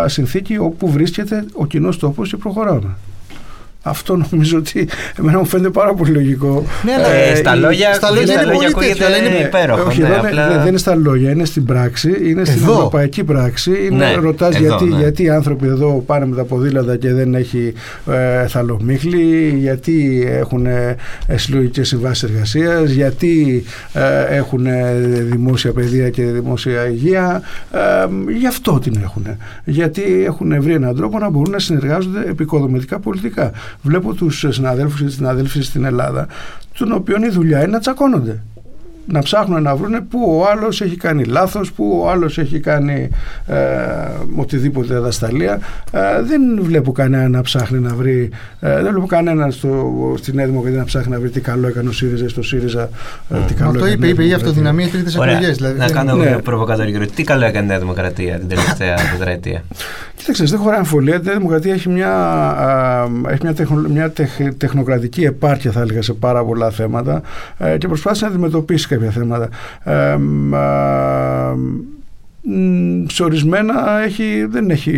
[0.07, 2.97] συνθήκη όπου βρίσκεται ο κοινός τόπος και προχωράμε.
[3.89, 4.89] Αυτό νομίζω ότι
[5.19, 6.65] εμένα μου φαίνεται πάρα πολύ λογικό.
[6.85, 9.87] Ναι, αλλά ε, στα λόγια, στα λόγια, στα λόγια ακούγεται, αλλά είναι υπέροχο.
[9.87, 10.59] Όχι, ναι, δεν, απλά...
[10.59, 12.73] δεν είναι στα λόγια, είναι στην πράξη, είναι στην εδώ.
[12.73, 13.71] ευρωπαϊκή πράξη.
[13.91, 14.97] Είναι, ναι, ρωτάς γιατί, ναι.
[14.99, 17.73] γιατί οι άνθρωποι εδώ πάνε με τα ποδήλατα και δεν έχει
[18.11, 20.97] ε, θαλομίχλη, γιατί έχουν ε,
[21.35, 24.67] συλλογικές συμβάσεις εργασίας, γιατί ε, έχουν
[25.31, 27.43] δημόσια παιδεία και δημόσια υγεία.
[27.73, 27.79] Ε,
[28.39, 29.27] γι' αυτό την έχουν.
[29.65, 33.53] Γιατί έχουν βρει έναν τρόπο να μπορούν να συνεργάζονται επικοδομητικά πολιτικά
[33.83, 36.27] βλέπω τους συναδέλφους και συναδέλφους στην Ελλάδα,
[36.79, 38.43] των οποίων η δουλειά είναι να τσακώνονται
[39.07, 43.09] να ψάχνουν να βρουν πού ο άλλος έχει κάνει λάθος, πού ο άλλος έχει κάνει
[43.47, 43.57] ε,
[44.37, 45.61] οτιδήποτε δασταλία.
[45.91, 50.47] Ε, δεν βλέπω κανένα να ψάχνει να βρει, ε, δεν βλέπω κανένα στο, στη Νέα
[50.47, 52.89] Δημοκρατία να ψάχνει να βρει τι καλό έκανε ο ΣΥΡΙΖΑ στο ΣΥΡΙΖΑ.
[53.31, 53.37] Mm.
[53.47, 55.57] Τι καλό το είπε, είπε η αυτοδυναμία τρίτες εκλογές.
[55.57, 56.39] Δηλαδή, να κάνω ναι.
[56.39, 56.99] προβοκατορικό.
[57.15, 59.63] Τι καλό έκανε η Νέα Δημοκρατία την τελευταία τετραετία;
[60.15, 61.15] Κοίταξε, δεν χωράει αμφιβολία.
[61.15, 62.11] Η Νέα Δημοκρατία έχει μια,
[63.29, 64.13] έχει μια, τεχνο, μια
[64.57, 67.23] τεχνοκρατική επάρκεια, θα έλεγα, σε πάρα πολλά θέματα
[67.79, 69.49] και προσπάθησε να αντιμετωπίσει κάποια θέματα.
[69.85, 70.17] Ε,
[73.09, 74.93] σε ορισμένα έχει, δεν, έχει,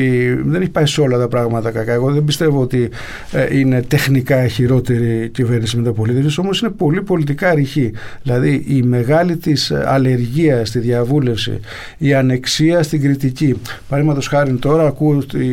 [0.45, 1.93] δεν έχει πάει σε όλα τα πράγματα κακά.
[1.93, 2.89] Εγώ δεν πιστεύω ότι
[3.33, 7.93] ε, είναι τεχνικά χειρότερη κυβέρνηση μεταπολίτευση, όμως είναι πολύ πολιτικά ρηχή.
[8.23, 11.61] Δηλαδή η μεγάλη της αλλεργία στη διαβούλευση,
[11.99, 13.61] η ανεξία στην κριτική.
[13.89, 15.45] Παραδείγματος χάρη τώρα ακούω ότι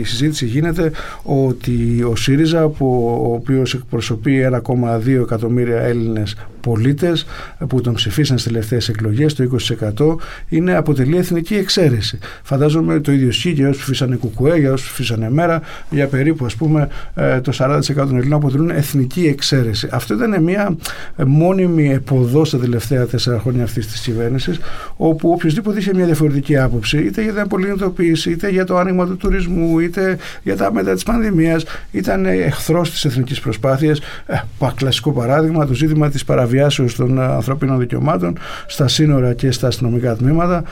[0.00, 0.90] η συζήτηση γίνεται
[1.22, 7.26] ότι ο ΣΥΡΙΖΑ, που, ο οποίος εκπροσωπεί 1,2 εκατομμύρια Έλληνες πολίτες
[7.68, 10.16] που τον ψηφίσαν στις τελευταίες εκλογές, το 20%
[10.48, 12.18] είναι αποτελεί εθνική εξαίρεση.
[12.42, 16.54] Φαντάζομαι το ίδιο ισχύει για όσους ψηφίσανε Κουκουέ, για όσους ψηφίσανε Μέρα, για περίπου ας
[16.54, 19.88] πούμε ε, το 40% των Ελλήνων αποτελούν εθνική εξαίρεση.
[19.90, 20.76] Αυτό ήταν μια
[21.16, 24.58] ε, μόνιμη εποδό στα τελευταία τέσσερα χρόνια αυτής της κυβέρνησης,
[24.96, 29.16] όπου οποιοδήποτε είχε μια διαφορετική άποψη, είτε για την απολυνητοποίηση, είτε για το άνοιγμα του
[29.16, 34.00] τουρισμού, είτε για τα μετά της πανδημίας, ήταν εχθρός της εθνικής προσπάθειας.
[34.26, 34.36] Ε,
[34.74, 40.62] κλασικό παράδειγμα, το ζήτημα της παραβιάσεως των ανθρωπίνων δικαιωμάτων στα σύνορα και στα αστυνομικά τμήματα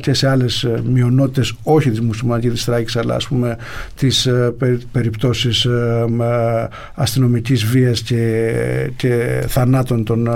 [0.00, 3.56] και σε άλλες ε, μειονότητες όχι της μουσουλμανικής της Θράκης αλλά ας πούμε
[3.96, 4.54] τις ε,
[4.92, 6.04] περιπτώσεις ε,
[6.94, 8.52] αστυνομικής βίας και,
[8.96, 10.28] και θανάτων των,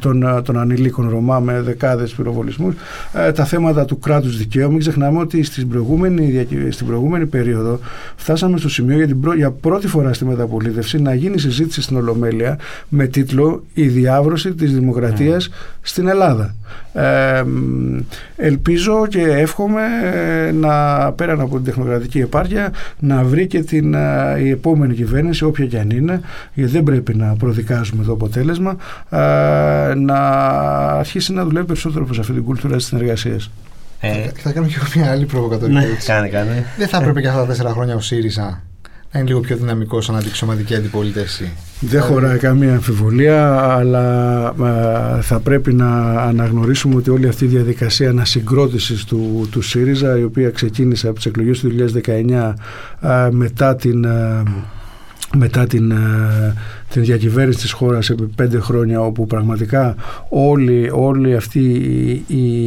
[0.00, 2.74] των, των, ανηλίκων Ρωμά με δεκάδες πυροβολισμούς
[3.34, 7.78] τα θέματα του κράτους δικαίου μην ξεχνάμε ότι στην προηγούμενη, στην προηγούμενη περίοδο
[8.16, 12.58] φτάσαμε στο σημείο για, την για πρώτη φορά στη μεταπολίτευση να γίνει συζήτηση στην Ολομέλεια
[12.88, 15.78] με τίτλο «Η διάβρωση της δημοκρατίας mm.
[15.80, 16.54] στην Ελλάδα».
[16.92, 17.42] Ε,
[18.36, 19.82] ελπίζω και εύχομαι
[20.14, 20.72] ε, να
[21.12, 25.78] πέραν από την τεχνοκρατική επάρκεια να βρει και την, ε, η επόμενη κυβέρνηση όποια και
[25.78, 26.20] αν είναι
[26.54, 28.76] γιατί δεν πρέπει να προδικάζουμε το αποτέλεσμα
[29.96, 30.18] να
[30.98, 33.50] αρχίσει να δουλεύει περισσότερο προς αυτή την κουλτούρα της συνεργασίας.
[34.00, 36.64] Ε, θα κάνω και εγώ μια άλλη προβοκατορική ναι, κάνε, κάνε.
[36.78, 38.62] Δεν θα έπρεπε και αυτά τα τέσσερα χρόνια ο ΣΥΡΙΖΑ
[39.12, 41.42] να είναι λίγο πιο δυναμικός σαν αντιξωματική αντιπολίτευση.
[41.80, 44.54] Δεν δηλαδή- χωράει καμία αμφιβολία, αλλά
[45.20, 50.50] θα πρέπει να αναγνωρίσουμε ότι όλη αυτή η διαδικασία ανασυγκρότησης του, του ΣΥΡΙΖΑ, η οποία
[50.50, 52.54] ξεκίνησε από τις εκλογές του 2019
[53.30, 54.06] μετά την
[55.36, 56.54] μετά την, ε,
[56.88, 59.94] την διακυβέρνηση της χώρας επί πέντε χρόνια όπου πραγματικά
[60.28, 61.60] όλη, όλη αυτή
[62.26, 62.66] η,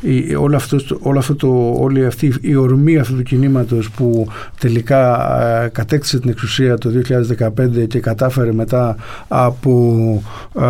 [0.00, 4.26] η, όλο αυτό, όλο αυτό το, όλη αυτή η ορμή αυτού του κινήματος που
[4.58, 5.30] τελικά
[5.64, 6.90] ε, κατέκτησε την εξουσία το
[7.38, 8.96] 2015 και κατάφερε μετά
[9.28, 10.22] από
[10.58, 10.62] ε,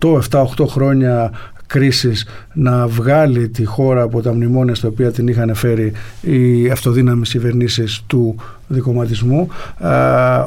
[0.00, 1.32] 8, 7, 8 χρόνια
[1.66, 7.30] κρίσης να βγάλει τη χώρα από τα μνημόνια στα οποία την είχαν φέρει οι αυτοδύναμες
[7.30, 8.36] κυβερνήσεις του
[8.74, 9.48] δικοματισμού.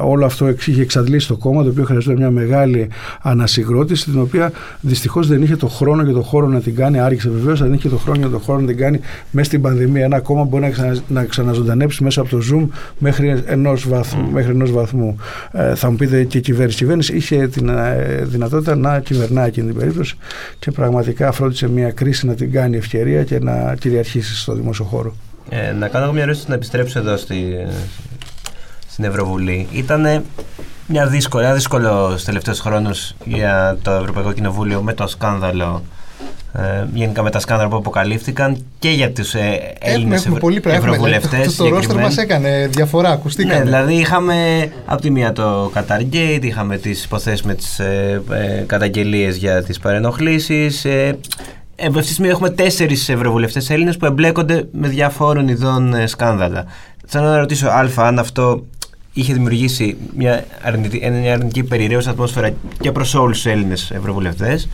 [0.02, 2.88] όλο αυτό είχε εξαντλήσει το κόμμα, το οποίο χρειαζόταν μια μεγάλη
[3.22, 7.00] ανασυγκρότηση, την οποία δυστυχώς δεν είχε το χρόνο και το χώρο να την κάνει.
[7.00, 10.04] Άρχισε βεβαίως, δεν είχε το χρόνο και το χώρο να την κάνει μέσα στην πανδημία.
[10.04, 14.28] Ένα κόμμα μπορεί να, ξανα, να ξαναζωντανέψει μέσα από το Zoom μέχρι ενός βαθμού.
[14.28, 14.32] Mm.
[14.32, 15.16] Μέχρι ενός βαθμού.
[15.52, 16.76] Ε, θα μου πείτε και η κυβέρνηση.
[16.76, 20.16] Η κυβέρνηση είχε την ε, δυνατότητα να κυβερνάει εκείνη την περίπτωση
[20.58, 25.14] και πραγματικά φρόντισε μια κρίση να την κάνει ευκαιρία και να κυριαρχήσει στο δημόσιο χώρο.
[25.50, 27.34] Ε, να κάνω μια ερώτηση να επιστρέψω εδώ στη,
[28.98, 29.66] στην Ευρωβουλή.
[29.72, 30.24] Ήταν
[30.86, 32.90] μια δύσκολη, ένα δύσκολο τελευταίο χρόνο
[33.24, 35.82] για το Ευρωπαϊκό Κοινοβούλιο με το σκάνδαλο.
[36.52, 40.26] Ε, γενικά με τα σκάνδαλα που αποκαλύφθηκαν και για τους ε, Έλληνες
[40.64, 41.56] ευρωβουλευτές.
[41.56, 43.58] Το ρόστρο μας έκανε διαφορά, ακουστήκαμε.
[43.58, 48.64] Ναι, δηλαδή είχαμε από τη μία το Qatar είχαμε τις υποθέσεις με τις ε, ε,
[48.66, 50.84] καταγγελίες για τις παρενοχλήσεις.
[50.84, 51.18] Ε,
[51.86, 56.64] αυτή τη στιγμή έχουμε τέσσερις ευρωβουλευτές Έλληνες που εμπλέκονται με διαφόρων ειδών ε, σκάνδαλα.
[57.06, 58.66] Θέλω να ρωτήσω, Α, αν αυτό
[59.12, 64.68] είχε δημιουργήσει μια αρνητική, μια αρνητική περιραίωση ατμόσφαιρα και προς όλους τους Έλληνες ευρωβουλευτές.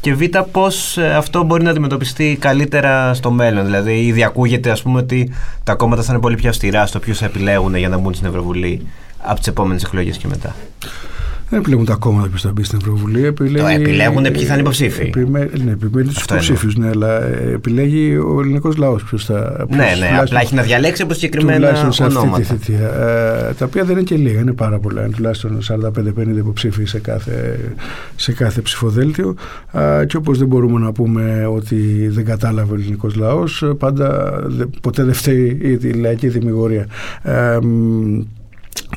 [0.00, 3.64] Και β, πώς ε, αυτό μπορεί να αντιμετωπιστεί καλύτερα στο μέλλον.
[3.64, 5.32] Δηλαδή, ήδη ακούγεται ας πούμε, ότι
[5.64, 8.26] τα κόμματα θα είναι πολύ πιο αυστηρά στο ποιου θα επιλέγουν για να μπουν στην
[8.26, 8.86] Ευρωβουλή
[9.18, 10.54] από τις επόμενες εκλογές και μετά.
[11.50, 13.24] Δεν επιλέγουν τα κόμματα ποιο θα μπει στην Ευρωβουλή.
[13.24, 15.02] Επιλέγει, το επιλέγουν ποιοι θα είναι υποψήφοι.
[15.02, 19.66] Επιμένει, ναι, επιμένει τους υποψήφιους, ναι, αλλά επιλέγει ο ελληνικός λαός ποιος θα.
[19.68, 22.30] ναι, ναι, απλά έχει να διαλέξει από συγκεκριμένα ονόματα.
[22.30, 22.86] Αυτή τη θητεία,
[23.48, 25.02] ε, τα οποία δεν είναι και λίγα, είναι πάρα πολλά.
[25.02, 27.60] Είναι τουλάχιστον 45-50 υποψήφοι σε κάθε,
[28.16, 29.34] σε κάθε ψηφοδέλτιο.
[29.72, 34.38] Ε, και όπως δεν μπορούμε να πούμε ότι δεν κατάλαβε ο ελληνικός λαός, πάντα
[34.82, 36.86] ποτέ δεν φταίει η λαϊκή δημιουργία.
[37.22, 37.58] Ε,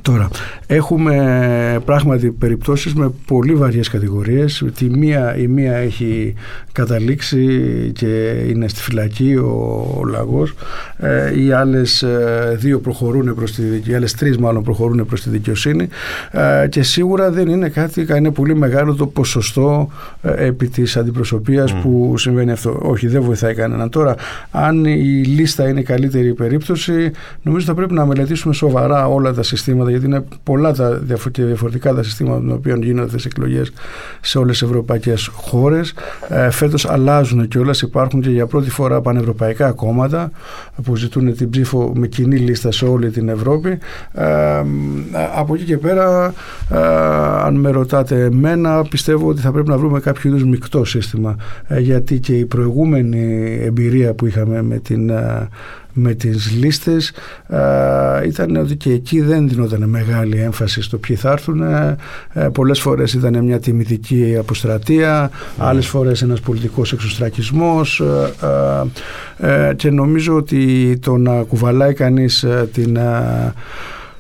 [0.04, 0.28] Τώρα,
[0.68, 4.66] έχουμε πράγματι περιπτώσεις με πολύ βαριές κατηγορίες.
[4.76, 6.34] Τη μία, η μία έχει
[6.72, 7.48] καταλήξει
[7.94, 10.54] και είναι στη φυλακή ο, ο Λαγός.
[10.98, 15.30] Ε, οι άλλες ε, δύο προχωρούν προς τη οι άλλες τρεις μάλλον προχωρούν προς τη
[15.30, 15.88] δικαιοσύνη
[16.32, 19.90] ε, και σίγουρα δεν είναι κάτι, είναι πολύ μεγάλο το ποσοστό
[20.22, 22.80] ε, επί της αντιπροσωπείας που συμβαίνει αυτό.
[22.82, 23.90] Όχι, δεν βοηθάει κανέναν.
[23.90, 24.16] Τώρα,
[24.52, 27.12] αν η λίστα είναι η καλύτερη περίπτωση,
[27.42, 30.92] νομίζω θα πρέπει να μελετήσουμε σοβαρά όλα τα συστήματα γιατί είναι πολλά τα
[31.38, 33.72] διαφορετικά τα συστήματα των οποίων γίνονται τις εκλογές
[34.22, 35.94] σε όλες τις ευρωπαϊκές χώρες.
[36.30, 37.72] Ε, Φέτος αλλάζουν και όλα.
[37.82, 40.32] Υπάρχουν και για πρώτη φορά πανευρωπαϊκά κόμματα
[40.84, 43.78] που ζητούν την ψήφο με κοινή λίστα σε όλη την Ευρώπη.
[44.14, 44.64] Ε,
[45.36, 46.34] από εκεί και πέρα,
[46.72, 46.78] ε,
[47.44, 51.36] αν με ρωτάτε εμένα, πιστεύω ότι θα πρέπει να βρούμε κάποιο είδους μεικτό σύστημα.
[51.68, 55.12] Ε, γιατί και η προηγούμενη εμπειρία που είχαμε με την
[55.94, 57.12] με τις λίστες
[58.28, 61.98] ήταν ότι και εκεί δεν δινόταν μεγάλη έμφαση στο ποιοι θα έρθουν ε,
[62.54, 65.34] πολλές φορές ήταν μια τιμητική αποστρατεία mm.
[65.58, 68.02] άλλες φορές ένας πολιτικός εξωστρακισμός
[69.40, 72.98] ε, ε, και νομίζω ότι το να κουβαλάει κανείς την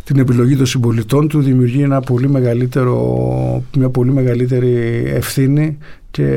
[0.03, 5.77] την επιλογή των συμπολιτών του δημιουργεί ένα πολύ μεγαλύτερο, μια πολύ μεγαλύτερη ευθύνη
[6.11, 6.29] και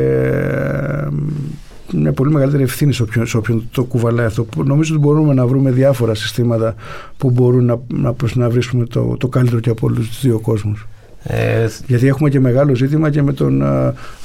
[2.01, 4.47] μια πολύ μεγαλύτερη ευθύνη σε όποιον, σε όποιον το κουβαλάει αυτό.
[4.65, 6.75] Νομίζω ότι μπορούμε να βρούμε διάφορα συστήματα
[7.17, 10.87] που μπορούν να, να, να βρίσκουμε το, το καλύτερο και από όλους τους δύο κόσμους.
[11.29, 13.63] Ε, Γιατί έχουμε και μεγάλο ζήτημα και με τον,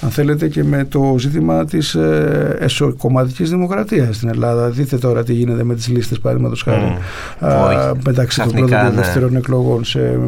[0.02, 4.70] αν θέλετε, και με το ζήτημα της ε, εσωκομματικής δημοκρατίας στην Ελλάδα.
[4.70, 6.98] Δείτε τώρα τι γίνεται με τις λίστες, παραδείγματος χάρη.
[7.40, 8.90] Mm, μεταξύ των πρώτων και ναι.
[8.90, 10.20] δεύτερων εκλογών σε,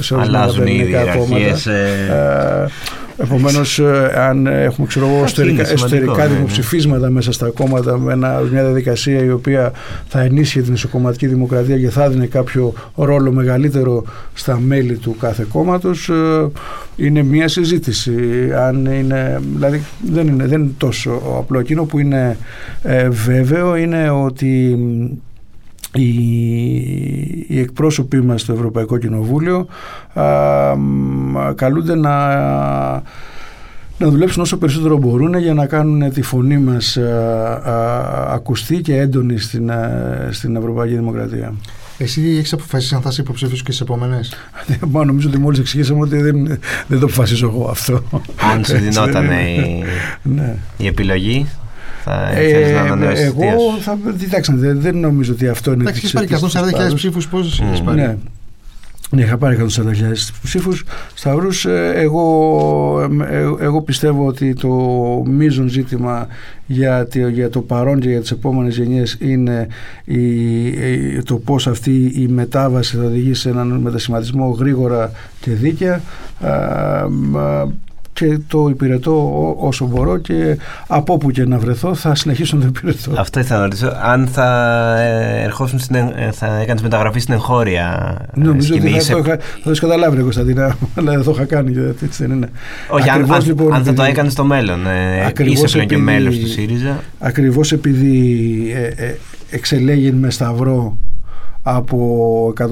[0.00, 1.70] σε ορισμένα ελληνικά κόμματα.
[1.70, 2.66] Ε,
[3.16, 6.34] Επομένως, ε, αν έχουμε ξέρω, εσωτερικά, εσωτερικά ναι, ναι.
[6.34, 9.72] δημοψηφίσματα μέσα στα κόμματα με μια διαδικασία η οποία
[10.08, 15.46] θα ενίσχυε την ισοκομματική δημοκρατία και θα έδινε κάποιο ρόλο μεγαλύτερο στα μέλη του κάθε
[15.52, 16.50] κόμματος, ε,
[16.96, 18.12] είναι μια συζήτηση.
[18.56, 21.58] Αν είναι, δηλαδή δεν είναι, δεν είναι τόσο απλό.
[21.58, 22.36] Εκείνο που είναι
[22.82, 24.78] ε, βέβαιο είναι ότι
[25.92, 26.08] οι,
[27.48, 29.66] οι εκπρόσωποι μας στο Ευρωπαϊκό Κοινοβούλιο
[31.54, 33.02] καλούνται να
[33.98, 36.98] να δουλέψουν όσο περισσότερο μπορούν για να κάνουν τη φωνή μας
[38.28, 39.70] ακουστή και έντονη στην,
[40.30, 41.54] στην Ευρωπαϊκή Δημοκρατία.
[41.98, 44.34] Εσύ έχεις αποφασίσει αν θα είσαι υποψήφιο και στις επόμενες;
[44.92, 46.46] Μα νομίζω ότι μόλις εξηγήσαμε ότι δεν,
[46.86, 48.02] δεν το αποφασίζω εγώ αυτό.
[48.52, 49.82] Αν σου δινόταν η,
[50.22, 50.56] ναι.
[50.76, 51.46] η επιλογή,
[52.06, 53.24] θα ε, να ανανεώσεις.
[53.24, 53.46] Εγώ
[53.80, 53.98] θα.
[54.18, 55.82] Κοιτάξτε, δεν, νομίζω ότι αυτό είναι.
[55.82, 56.28] Εντάξει, έχεις πάρει
[56.90, 58.16] 140.000 ψήφους, πόσους έχεις πάρει; Ναι.
[59.10, 59.82] Ναι, είχα πάρει 140.000
[60.42, 61.64] ψήφους σταυρούς.
[61.64, 64.68] Ε, εγώ, ε, εγώ πιστεύω ότι το
[65.26, 66.26] μείζον ζήτημα
[66.66, 69.66] για, για το παρόν και για τις επόμενες γενιές είναι
[70.04, 76.00] η, το πώς αυτή η μετάβαση θα οδηγήσει σε έναν μετασχηματισμό γρήγορα και δίκαια
[78.16, 82.68] και το υπηρετώ όσο μπορώ και από όπου και να βρεθώ θα συνεχίσω να το
[82.68, 83.20] υπηρετώ.
[83.20, 83.92] Αυτό ήθελα να ρωτήσω.
[84.02, 84.48] Αν θα,
[85.00, 89.38] ε, ερχόσουν στην, ε, θα έκανες μεταγραφή στην εγχώρια Νομίζω σκηνή, ότι θα, το, είχα,
[89.64, 92.48] θα το καταλάβει Κωνσταντίνα, αλλά δεν το είχα κάνει γιατί έτσι δεν είναι.
[92.88, 94.86] Όχι, αν, αν, λοιπόν, αν θα το έκανες στο μέλλον.
[94.86, 97.00] Ε, είσαι πλέον και μέλος του ΣΥΡΙΖΑ.
[97.18, 99.18] Ακριβώς επειδή ε, ε,
[99.50, 100.98] εξελέγει μες σταυρό
[101.68, 102.66] από 140.000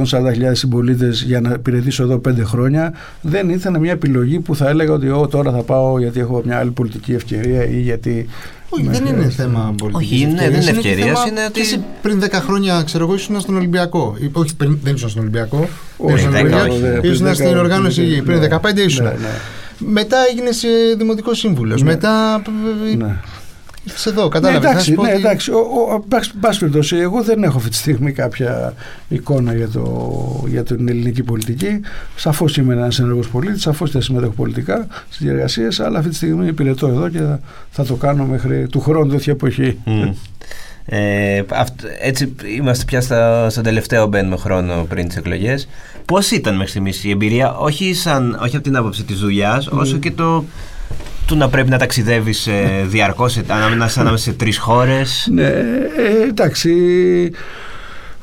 [0.53, 5.09] συμπολίτες για να υπηρετήσω εδώ πέντε χρόνια, δεν ήταν μια επιλογή που θα έλεγα ότι
[5.09, 8.27] Ω, τώρα θα πάω γιατί έχω μια άλλη πολιτική ευκαιρία ή γιατί.
[8.69, 11.27] Όχι, δεν είναι θέμα πολιτικής Όχι, ναι, δεν είναι ευκαιρίας.
[11.27, 11.61] Είναι ότι...
[11.61, 14.17] εσύ πριν 10 χρόνια, ξέρω εγώ, ήσουν στον Ολυμπιακό.
[14.33, 15.69] Όχι, πριν, δεν ήσουν στον Ολυμπιακό.
[15.97, 16.29] Όχι,
[17.03, 19.07] ήσουν στην οργάνωση πριν 15 ήσουν.
[19.79, 20.51] Μετά έγινε
[20.97, 21.83] δημοτικός σύμβουλος.
[21.83, 22.43] Μετά.
[23.85, 24.63] Ήρθε εδώ, κατάλαβες.
[24.63, 25.51] Ναι, εντάξει, ναι, εντάξει.
[26.41, 28.75] Πάση περιπτώσει, εγώ δεν έχω αυτή τη στιγμή κάποια
[29.09, 31.81] εικόνα για, το, για την ελληνική πολιτική.
[32.17, 36.47] Σαφώς είμαι ένας ενεργός πολίτης, σαφώς θα συμμετέχω πολιτικά στις διεργασίες, αλλά αυτή τη στιγμή
[36.47, 37.21] υπηρετώ εδώ και
[37.71, 39.79] θα το κάνω μέχρι του χρόνου τέτοια εποχή.
[39.87, 40.13] Mm.
[40.87, 41.43] Ε,
[42.01, 45.69] έτσι είμαστε πια στα, στον τελευταίο μπαίνουμε χρόνο πριν τις εκλογές.
[46.05, 49.79] Πώς ήταν μέχρι στιγμής η εμπειρία, όχι, σαν, όχι από την άποψη της δουλειάς, mm.
[49.79, 50.45] όσο και το
[51.27, 56.73] του να πρέπει να ταξιδεύεις ε, διαρκώς ανάμεσα, ανάμεσα σε τρεις χώρες; Ναι, ε, εντάξει,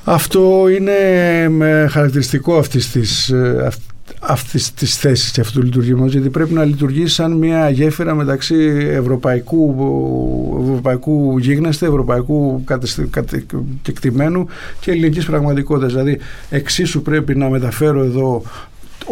[0.03, 0.93] αυτό είναι
[1.49, 3.69] με χαρακτηριστικό αυτής της, ε,
[4.19, 8.55] αυτής της θέσης και αυτού του λειτουργήματος γιατί πρέπει να λειτουργήσει σαν μια γέφυρα μεταξύ
[8.89, 9.75] ευρωπαϊκού,
[10.63, 12.63] ευρωπαϊκού γίγνεσθε, ευρωπαϊκού
[13.81, 14.47] κεκτημένου
[14.79, 15.91] και ελληνικής πραγματικότητας.
[15.91, 18.41] Δηλαδή εξίσου πρέπει να μεταφέρω εδώ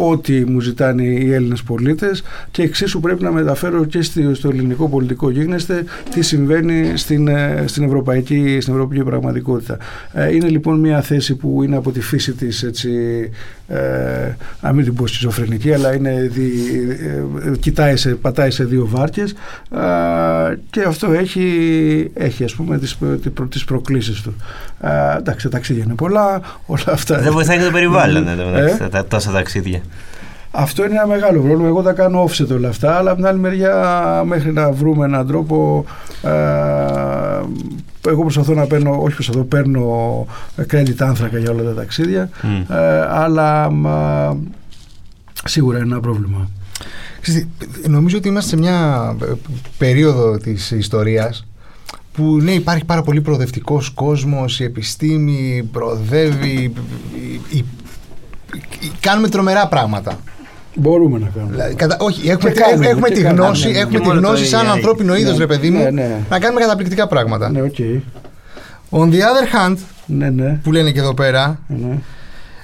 [0.08, 5.30] ό,τι μου ζητάνε οι Έλληνες πολίτες και εξίσου πρέπει να μεταφέρω και στο ελληνικό πολιτικό
[5.30, 9.78] γίγνεσθε τι συμβαίνει στην, ε, στην, ευρωπαϊκή, στην ευρωπαϊκή πραγματικότητα.
[10.12, 12.90] Ε, είναι λοιπόν μια θέση που είναι από τη φύση της έτσι,
[13.70, 16.50] ε, να μην την πω σχιζοφρενική αλλά είναι δι,
[17.52, 22.98] ε, κοιτάει σε, πατάει σε δύο βάρκες ε, και αυτό έχει, έχει ας πούμε τις,
[23.48, 24.34] τις προκλήσεις του.
[24.80, 27.18] Ε, εντάξει, τα ταξίδια είναι πολλά, όλα αυτά.
[27.18, 29.80] Δεν βοηθάει και το περιβάλλον ε; τα, τόσα ταξίδια.
[30.50, 31.68] Αυτό είναι ένα μεγάλο πρόβλημα.
[31.68, 35.26] Εγώ τα κάνω offset όλα αυτά, αλλά από την άλλη μεριά, μέχρι να βρούμε έναν
[35.26, 35.84] τρόπο.
[36.22, 36.30] Ε,
[38.08, 40.26] εγώ προσπαθώ να παίρνω, όχι προσπαθώ, παίρνω
[40.70, 42.74] credit άνθρακα για όλα τα ταξίδια, mm.
[42.74, 43.70] ε, αλλά
[45.44, 46.50] σίγουρα είναι ένα πρόβλημα.
[47.88, 49.16] Νομίζω ότι είμαστε σε μια
[49.78, 51.46] περίοδο της ιστορίας
[52.12, 56.72] που ναι υπάρχει πάρα πολύ προοδευτικός κόσμος, η επιστήμη προοδεύει,
[59.00, 60.18] κάνουμε τρομερά πράγματα.
[60.80, 61.72] Μπορούμε να κάνουμε.
[61.76, 61.96] Κατα...
[62.00, 65.46] Όχι, έχουμε, κάνουμε, έχουμε τη γνώση, κάνουμε, έχουμε τη γνώση σαν ανθρώπινο είδος, ναι, ρε
[65.46, 66.20] παιδί μου, ναι, ναι.
[66.30, 67.50] να κάνουμε καταπληκτικά πράγματα.
[67.50, 68.00] Ναι, okay.
[68.90, 70.60] On the other hand, ναι, ναι.
[70.62, 71.98] που λένε και εδώ πέρα, ναι.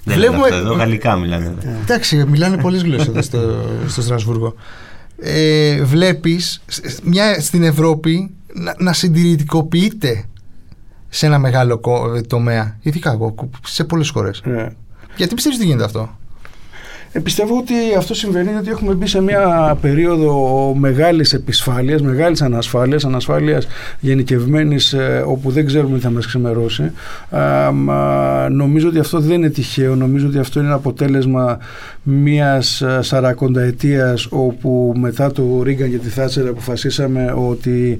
[0.05, 0.42] Βλέπουμε...
[0.42, 1.55] Αυτό, εδώ γαλλικά μιλάνε.
[1.83, 3.38] Εντάξει, μιλάνε πολλές γλώσσες εδώ στο,
[3.87, 4.55] στο Στρασβούργο.
[5.20, 6.62] Ε, Βλέπεις
[7.38, 10.24] στην Ευρώπη να, να συντηρητικοποιείται
[11.09, 11.81] σε ένα μεγάλο
[12.26, 13.35] τομέα, ειδικά εγώ,
[13.66, 14.42] σε πολλές χώρες.
[14.46, 14.68] Yeah.
[15.16, 16.18] Γιατί πιστεύεις ότι γίνεται αυτό;
[17.12, 23.05] Ε, πιστεύω ότι αυτό συμβαίνει γιατί έχουμε μπει σε μια περίοδο μεγάλης επισφάλειας, μεγάλης ανασφάλειας,
[23.05, 23.66] ανασφάλειας
[24.01, 26.90] γενικευμένης ε, όπου δεν ξέρουμε τι θα μας ξημερώσει.
[28.51, 31.59] νομίζω ότι αυτό δεν είναι τυχαίο, νομίζω ότι αυτό είναι αποτέλεσμα
[32.03, 37.99] μιας ε, σαρακονταετίας όπου μετά το Ρίγκαν και τη Θάτσερ αποφασίσαμε ότι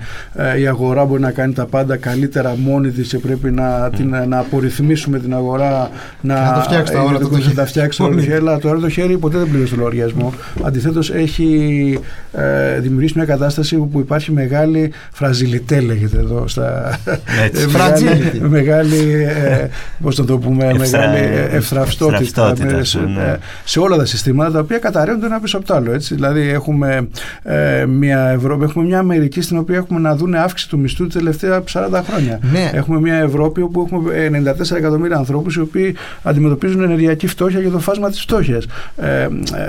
[0.59, 4.39] η αγορά μπορεί να κάνει τα πάντα καλύτερα μόνη της και πρέπει να, την, να
[4.39, 5.91] απορριθμίσουμε την αγορά
[6.21, 10.35] να, να το φτιάξει το το το χέρι ποτέ δεν πλήρωσε το λογαριασμό.
[10.63, 11.99] Αντιθέτως, έχει
[12.33, 16.49] ε, δημιουργήσει μια κατάσταση όπου υπάρχει μεγάλη φραζιλιτέ, λέγεται εδώ.
[16.49, 16.99] Στα,
[17.45, 19.69] Έτσι, μεγάλη, μεγάλη ε,
[20.03, 21.19] πώς το πούμε, μεγάλη
[21.51, 23.37] ευθραυστότητα σε, ναι.
[23.65, 25.93] σε όλα τα συστήματα τα οποία καταραίονται ένα πίσω από το άλλο.
[25.93, 26.15] Έτσι.
[26.15, 27.09] Δηλαδή, έχουμε,
[27.43, 31.19] ε, μια Ευρώπη, έχουμε μια Αμερική στην οποία έχουμε να δουν αύξηση του μισθού τα
[31.19, 32.39] τελευταία 40 χρόνια.
[32.53, 32.71] Ναι.
[32.75, 34.31] Έχουμε μια Ευρώπη όπου έχουμε
[34.71, 38.67] 94 εκατομμύρια ανθρώπους οι οποίοι αντιμετωπίζουν ενεργειακή φτώχεια και το φάσμα της φτώχειας.
[38.97, 39.29] Ε,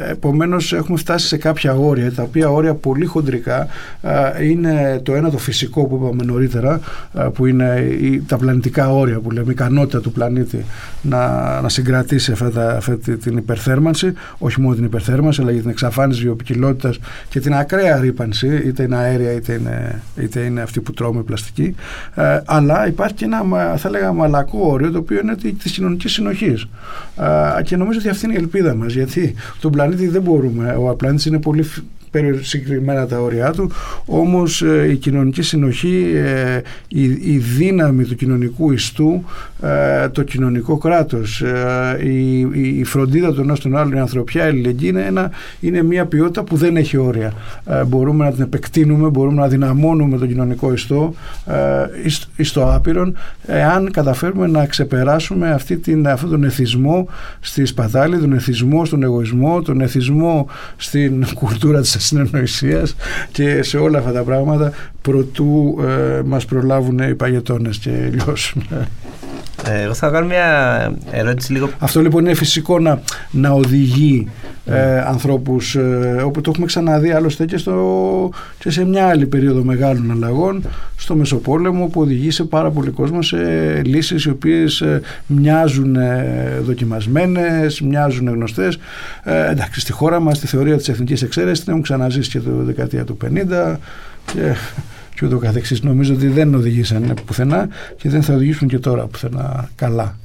[0.09, 3.67] επομένως έχουμε φτάσει σε κάποια όρια, τα οποία όρια πολύ χοντρικά
[4.01, 6.79] ε, είναι το ένα το φυσικό που είπαμε νωρίτερα,
[7.13, 10.65] ε, που είναι τα πλανητικά όρια που λέμε, η ικανότητα του πλανήτη
[11.01, 16.21] να, να συγκρατήσει αυτά αυτή την υπερθέρμανση, όχι μόνο την υπερθέρμανση, αλλά και την εξαφάνιση
[16.21, 16.99] βιοποικιλότητας
[17.29, 21.75] και την ακραία ρήπανση, είτε είναι αέρια είτε είναι, είτε είναι αυτή που τρώμε πλαστική,
[22.15, 23.43] ε, αλλά υπάρχει και ένα
[23.77, 26.67] θα λέγαμε μαλακό όριο το οποίο είναι τη κοινωνικής συνοχής.
[27.59, 30.75] Ε, και νομίζω ότι αυτή είναι η ελπίδα μας, γιατί τον πλανήτη δεν μπορούμε.
[30.75, 31.65] Ο πλανήτη είναι πολύ
[32.41, 33.71] συγκεκριμένα τα όρια του,
[34.05, 39.23] όμως ε, η κοινωνική συνοχή, ε, η, η δύναμη του κοινωνικού ιστού,
[39.63, 41.43] ε, το κοινωνικό κράτος,
[42.03, 42.39] η,
[42.79, 46.43] η φροντίδα των ένας των άλλων, η ανθρωπιά, η αλληλεγγύη είναι, ένα, είναι μια ποιότητα
[46.43, 47.33] που δεν έχει όρια.
[47.87, 51.13] μπορούμε να την επεκτείνουμε, μπορούμε να δυναμώνουμε τον κοινωνικό ιστό
[52.35, 57.07] εις, το άπειρον, εάν καταφέρουμε να ξεπεράσουμε αυτή την, αυτόν τον εθισμό
[57.39, 62.95] στη σπατάλη, τον εθισμό στον εγωισμό, τον εθισμό στην κουλτούρα της ασυνεννοησίας
[63.31, 68.63] και σε όλα αυτά τα πράγματα προτού ε, μας προλάβουν οι παγετώνες και λιώσουν.
[69.65, 71.69] Ε, εγώ θα κάνω μια ερώτηση λίγο.
[71.79, 74.27] Αυτό λοιπόν είναι φυσικό να, να οδηγεί
[74.65, 79.63] ε, ανθρώπους ε, όπου το έχουμε ξαναδεί άλλωστε και, στο, και σε μια άλλη περίοδο
[79.63, 80.63] μεγάλων αλλαγών
[81.07, 83.37] στο Μεσοπόλεμο που οδηγεί σε πάρα πολύ κόσμος σε
[83.85, 88.77] λύσεις οι οποίες ε, μοιάζουν ε, δοκιμασμένες, μοιάζουν γνωστές.
[89.23, 92.51] Ε, εντάξει, στη χώρα μας τη θεωρία της εθνικής εξαίρεσης την έχουν ξαναζήσει και το
[92.51, 93.75] δεκαετία του 50
[94.33, 94.53] και
[95.13, 95.81] και ούτω καθεξής.
[95.81, 97.67] Νομίζω ότι δεν οδηγήσαν πουθενά
[97.97, 100.17] και δεν θα οδηγήσουν και τώρα πουθενά καλά.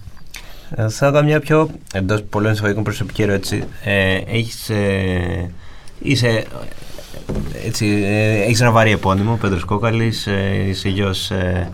[0.70, 3.64] Ε, θα κάνω μια πιο εντός πολλών εισαγωγικών προσωπική ερώτηση.
[3.84, 5.50] Ε, έχεις, ε,
[6.02, 6.44] είσαι,
[7.66, 11.70] έτσι, ε, έχεις ένα βαρύ επώνυμο, Πέτρος Κόκαλης, ε, είσαι γιος ε,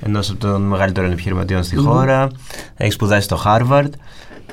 [0.00, 2.28] ενός από των μεγαλύτερων επιχειρηματιών στη χώρα,
[2.76, 3.94] έχεις σπουδάσει στο Χάρβαρντ.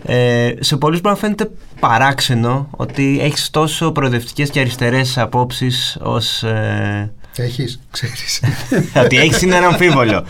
[0.06, 6.44] Ε, σε πολλούς μπορεί να φαίνεται παράξενο ότι έχεις τόσο προοδευτικές και αριστερές απόψεις ως
[6.44, 8.42] ε, έχεις, ξέρεις.
[9.04, 10.26] Ότι έχεις είναι ένα αμφίβολο.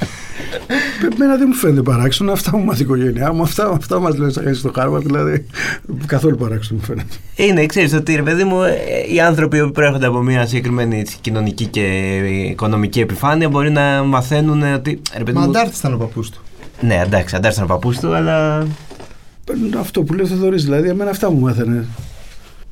[1.13, 2.31] Εμένα δεν μου φαίνεται παράξενο.
[2.31, 3.41] Αυτά μου μάθει η οικογένειά μου.
[3.41, 5.05] Αυτά, αυτά μας λένε στα στο Χάρβαρτ.
[5.05, 5.45] Δηλαδή,
[6.05, 7.15] καθόλου παράξενο μου φαίνεται.
[7.35, 8.59] Είναι, ξέρεις ότι ρε παιδί μου,
[9.13, 11.81] οι άνθρωποι που προέρχονται από μια συγκεκριμένη κοινωνική και
[12.49, 15.01] οικονομική επιφάνεια μπορεί να μαθαίνουν ότι.
[15.17, 16.41] Ρε παιδί Μα αντάρτης ήταν ο παππούς του.
[16.81, 18.67] Ναι, εντάξει, αντάρτης ήταν ο παππούς του, αλλά.
[19.79, 21.85] Αυτό που λέω Θεοδωρή, δηλαδή, εμένα αυτά μου μάθαινε.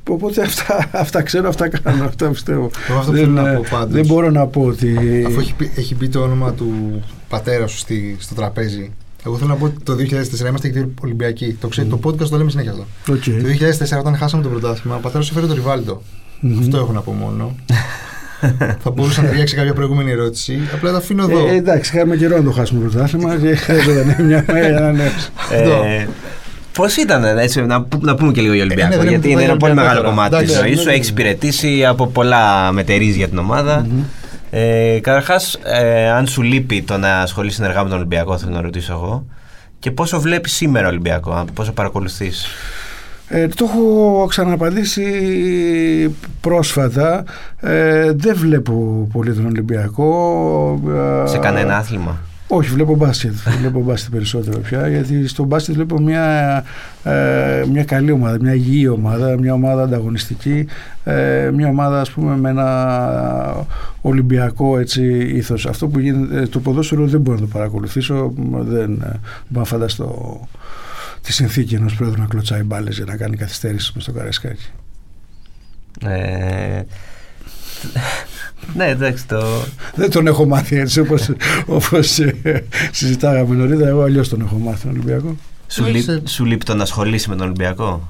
[0.08, 2.70] Οπότε αυτά, αυτά ξέρω, αυτά κάνω, αυτά πιστεύω.
[2.98, 4.96] αυτό δεν, να πω πάντως, δεν μπορώ να πω ότι...
[5.26, 8.92] Αφού έχει, έχει μπει το όνομα του πατέρα σου στη, στο τραπέζι,
[9.26, 11.56] εγώ θέλω να πω ότι το 2004 είμαστε και Ολυμπιακοί.
[11.60, 11.98] Το, ξέρει, mm.
[12.00, 12.86] το podcast το λέμε συνέχεια αυτό.
[13.06, 13.42] Okay.
[13.42, 16.02] Το 2004 όταν χάσαμε το πρωτάθλημα, ο πατέρας σου έφερε το Ριβάλτο.
[16.42, 16.56] Mm-hmm.
[16.60, 17.54] Αυτό έχω να πω μόνο.
[18.82, 20.58] θα μπορούσα να ταιριάξει κάποια προηγούμενη ερώτηση.
[20.74, 21.46] Απλά τα αφήνω εδώ.
[21.46, 24.94] Ε, εντάξει, είχαμε καιρό να το χάσουμε το πρωτάθλημα και δεν μια μέρα.
[26.72, 29.56] Πώς ήταν, έτσι, να, να πούμε και λίγο για Ολυμπιακό, ε, ναι, γιατί είναι ένα
[29.56, 30.88] πολύ μεγάλο κομμάτι της ζωής σου.
[30.88, 33.86] Έχεις υπηρετήσει από πολλά μετερίζει για την ομάδα.
[34.50, 38.60] Ε, Καταρχάς, ε, αν σου λείπει το να ασχολείσαι συνεργά με τον Ολυμπιακό, θέλω να
[38.60, 39.26] ρωτήσω εγώ.
[39.78, 42.46] Και πόσο βλέπεις σήμερα Ολυμπιακό, πόσο παρακολουθείς;
[43.28, 45.04] Ε, το έχω ξαναπαντήσει
[46.40, 47.24] πρόσφατα.
[47.60, 50.80] Ε, δεν βλέπω πολύ τον Ολυμπιακό.
[51.24, 53.32] Σε κανένα άθλημα; Όχι, βλέπω μπάσκετ.
[53.58, 56.64] βλέπω μπάσκετ περισσότερο πια, γιατί στο μπάσκετ βλέπω μια,
[57.04, 60.66] ε, μια καλή ομάδα, μια υγιή ομάδα, μια ομάδα ανταγωνιστική,
[61.04, 63.66] ε, μια ομάδα ας πούμε με ένα
[64.00, 65.66] ολυμπιακό έτσι, ήθος.
[65.66, 70.40] Αυτό που γίνεται, ε, το ποδόσφαιρο δεν μπορώ να το παρακολουθήσω, δεν μπορώ να φανταστώ
[71.22, 74.68] τη συνθήκη ενός πρόεδρου να κλωτσάει μπάλες για να κάνει καθυστέρηση με στο καρέσκάκι.
[76.04, 76.82] Ε,
[78.74, 79.26] ναι, εντάξει.
[79.26, 79.42] Το...
[79.94, 81.30] Δεν τον έχω μάθει έτσι όπως,
[81.66, 83.88] όπως ε, συζητάγαμε νωρίτερα.
[83.88, 85.36] Εγώ αλλιώς τον έχω μάθει τον Ολυμπιακό.
[85.72, 88.08] Σου, λείπ, σου λείπει το να ασχολείσαι με τον Ολυμπιακό;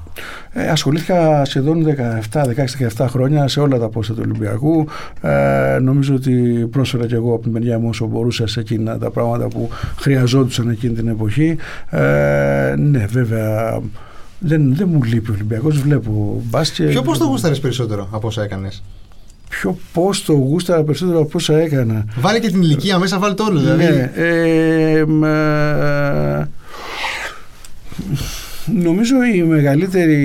[0.51, 1.85] Ε, ασχολήθηκα σχεδόν
[2.31, 2.41] 17,
[2.97, 4.87] 16-17 χρόνια σε όλα τα πόστα του Ολυμπιακού.
[5.21, 6.31] Ε, νομίζω ότι
[6.71, 10.69] πρόσφερα και εγώ από την μεριά μου όσο μπορούσα σε εκείνα τα πράγματα που χρειαζόντουσαν
[10.69, 11.57] εκείνη την εποχή.
[11.89, 13.81] Ε, ναι, βέβαια.
[14.39, 15.81] Δεν, δεν μου λείπει ο Ολυμπιακός.
[15.81, 16.89] Βλέπω μπάσκετ.
[16.89, 18.83] Ποιο πώς το γούσταρες περισσότερο από όσα έκανες;
[19.63, 22.05] Ποιο πώς το γούσταρα περισσότερο από όσα έκανα.
[22.15, 23.83] Βάλε και την ηλικία μέσα, βάλε το όλο δηλαδή.
[23.83, 25.05] Ναι, ε,
[28.65, 30.15] Νομίζω οι, μεγαλύτεροι,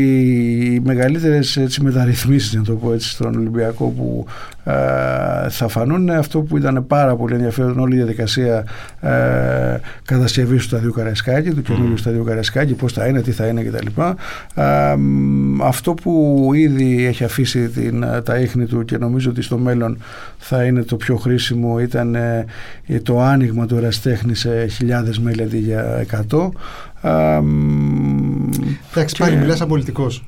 [0.74, 4.26] οι μεγαλύτερες έτσι, μεταρρυθμίσεις να το πω έτσι, στον Ολυμπιακό που
[4.64, 8.64] ε, θα φανούν αυτό που ήταν πάρα πολύ ενδιαφέρον όλη η διαδικασία
[9.00, 11.98] ε, κατασκευής του σταδίου Καρασκάκη, του καινούριου mm.
[11.98, 13.86] σταδίου Καρασκάκη, πώς θα είναι, τι θα είναι κτλ.
[14.54, 14.94] Ε,
[15.62, 19.98] αυτό που ήδη έχει αφήσει την, τα ίχνη του και νομίζω ότι στο μέλλον
[20.38, 22.44] θα είναι το πιο χρήσιμο ήταν ε,
[23.02, 26.52] το άνοιγμα του εραστέχνη σε χιλιάδες μέλη αντί για εκατό
[28.90, 30.24] Εντάξει, πάλι μιλάς σαν πολιτικός.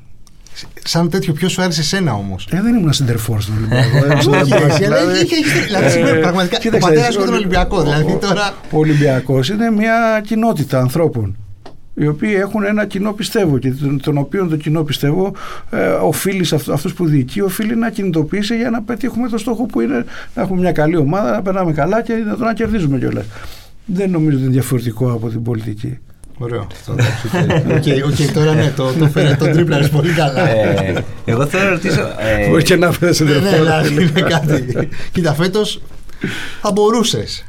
[0.83, 4.45] Σαν τέτοιο, ποιος σου άρεσε εσένα όμως; Ε, δεν ήμουν συντερφόρ στον Ολυμπιακό.
[5.57, 6.57] Δηλαδή, πραγματικά.
[6.73, 7.83] Ο πατέρας μου τον Ολυμπιακός.
[7.83, 8.53] Δηλαδή τώρα.
[8.71, 11.35] Ο Ολυμπιακός είναι μια κοινότητα ανθρώπων
[11.93, 15.33] οι οποίοι έχουν ένα κοινό πιστεύω και τον, τον οποίο το κοινό πιστεύω
[15.69, 19.81] ε, οφείλει σε αυτούς που διοικεί, οφείλει να κινητοποιήσει για να πετύχουμε το στόχο που
[19.81, 20.05] είναι
[20.35, 23.25] να έχουμε μια καλή ομάδα, να περνάμε καλά και να, να κερδίζουμε κιόλας.
[23.85, 25.99] Δεν νομίζω ότι είναι διαφορετικό από την πολιτική.
[26.41, 26.67] Ωραίο.
[28.05, 30.49] Οκ, τώρα ναι, το, το φέρε το τρίπλα πολύ καλά.
[30.49, 32.01] Ε, εγώ θέλω να ρωτήσω.
[32.01, 34.89] ε, Μπορεί και να φέρει Ναι, δηλαδή είναι κάτι.
[35.11, 35.81] Κοίτα, φέτος
[36.61, 37.45] θα μπορούσες.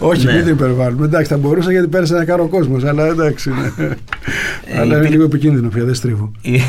[0.00, 0.32] Όχι, Ναι.
[0.32, 1.04] μην το υπερβάλλουμε.
[1.06, 3.50] Εντάξει, θα μπορούσα γιατί πέρασε ένα κάρο κόσμος, αλλά εντάξει.
[3.50, 3.88] ναι.
[4.74, 6.30] αλλά είναι υπήρ- λίγο επικίνδυνο πια, δεν στρίβω.
[6.40, 6.60] Υ-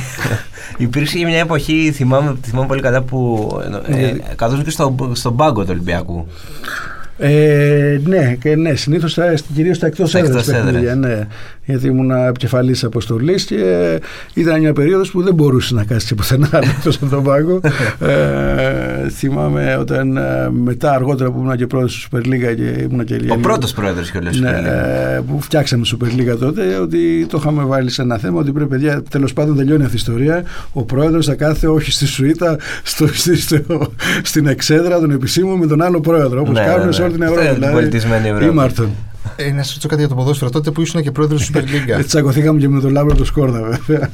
[0.78, 3.50] Υπήρξε μια εποχή, θυμάμαι, θυμάμαι πολύ καλά, που
[3.88, 6.28] ε, καθώς και στο, στον πάγκο του Ολυμπιακού.
[7.20, 9.18] Ε, ναι, και ναι, συνήθως
[9.56, 10.96] κυρίως στα εκτός Στα έδρας εκτός παιχνίδια.
[10.96, 11.28] Ναι,
[11.66, 14.00] γιατί ήμουν επικεφαλής αποστολής και
[14.34, 17.60] ήταν μια περίοδος που δεν μπορούσε να κάτσει πουθενά εκτό από τον πάγκο.
[18.00, 23.06] ε, θυμάμαι όταν ε, μετά αργότερα που ήμουν και πρόεδρος της Super League και ήμουν
[23.06, 24.30] και Ο πρώτος πρόεδρος κιόλα.
[24.40, 28.52] Ναι, ε, που φτιάξαμε Super League τότε, ότι το είχαμε βάλει σε ένα θέμα ότι
[28.52, 30.44] πρέπει, παιδιά, τέλος πάντων τελειώνει αυτή η ιστορία.
[30.74, 33.92] Ο πρόεδρος θα κάθεται όχι στη σουίτα, στο, στη- στο-
[34.24, 37.24] στην εξέδρα των επισήμων με τον άλλο πρόεδρο, όπως Ναι, κάνουν ναι, σε όλη την
[37.24, 37.26] ναι.
[37.26, 37.46] Ευρώπη.
[37.46, 38.46] Στην δηλαδή, πολιτισμένη Ευρώπη.
[38.46, 38.90] Ήμαρτον.
[39.40, 40.50] Ε, να σας ρωτήσω κάτι για το ποδόσφαιρο.
[40.50, 42.00] Τότε που ήσουν και πρόεδρος της Super League.
[42.00, 44.10] Ε, Τσακωθήκαμε και με τον Λάμπρο του Σκόρδα, βέβαια.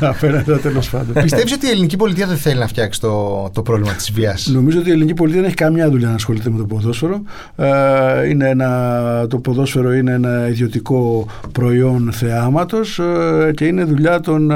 [0.12, 1.22] Απέναντι τέλος πάντων.
[1.22, 4.78] Πιστεύεις ότι η ελληνική πολιτεία δεν θέλει να φτιάξει το, το πρόβλημα της βίας; Νομίζω
[4.78, 7.22] ότι η ελληνική πολιτεία δεν έχει καμιά δουλειά να ασχολείται με το ποδόσφαιρο.
[7.56, 14.50] Ε, είναι ένα, το ποδόσφαιρο είναι ένα ιδιωτικό προϊόν θεάματος ε, και είναι δουλειά των
[14.50, 14.54] ε,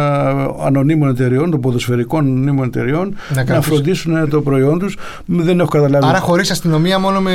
[0.65, 4.97] ανωνύμων εταιριών, των ποδοσφαιρικών ανωνύμων εταιριών Να να, κάνουν φροντίσουν το προϊόν τους.
[5.27, 6.07] Δεν έχω καταλάβει.
[6.07, 7.33] Άρα χωρίς αστυνομία, μόνο με,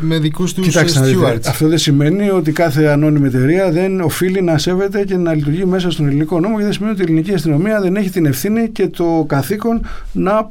[0.00, 1.46] με δικούς τους Κοιτάξτε, να δείτε, stewards.
[1.46, 5.90] αυτό δεν σημαίνει ότι κάθε ανώνυμη εταιρεία δεν οφείλει να σέβεται και να λειτουργεί μέσα
[5.90, 8.88] στον ελληνικό νόμο και δεν σημαίνει ότι η ελληνική αστυνομία δεν έχει την ευθύνη και
[8.88, 10.48] το καθήκον να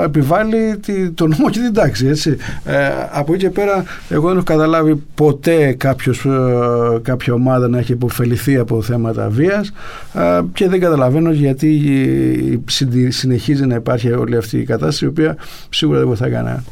[0.00, 2.06] ε, επιβάλλει τη- τον νόμο και την τάξη.
[2.06, 2.36] Έτσι.
[2.64, 2.74] Ε,
[3.12, 6.30] από εκεί και πέρα, εγώ δεν έχω καταλάβει ποτέ κάποιος, ε,
[7.02, 9.72] κάποια ομάδα να έχει υποφεληθεί από θέματα βίας
[10.14, 11.80] ε, και δεν καταλαβαίνω γιατί
[12.52, 15.36] ε, συντι- συνεχίζει να υπάρχει όλη αυτή η κατάσταση η οποία
[15.70, 16.64] σίγουρα δεν βοηθάει κανένα.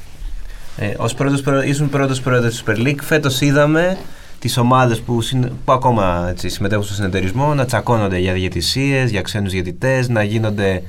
[0.83, 3.01] Ε, ως πρώτος, πρό- ήσουν πρώτος πρόεδρος της Super League.
[3.03, 3.97] Φέτος είδαμε
[4.39, 9.23] τις ομάδες που, συν- που ακόμα έτσι, συμμετέχουν στο συνεταιρισμό να τσακώνονται για διαιτησίες, για
[9.23, 10.83] ξένους διαιτητές, να γίνονται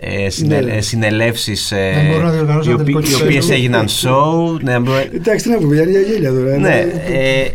[0.00, 0.72] ε, συνε, Ναι.
[0.72, 3.24] ε, συνελεύσεις ε, Δεν μπορούν να διοργανώσουν οι, ένα τελικό οι κυπέλλου.
[3.24, 4.60] οποίες έγιναν show.
[4.62, 6.56] Ναι, μπο- Εντάξει, τι να πούμε, για γέλια τώρα.
[6.56, 7.50] ναι, Ε, ε,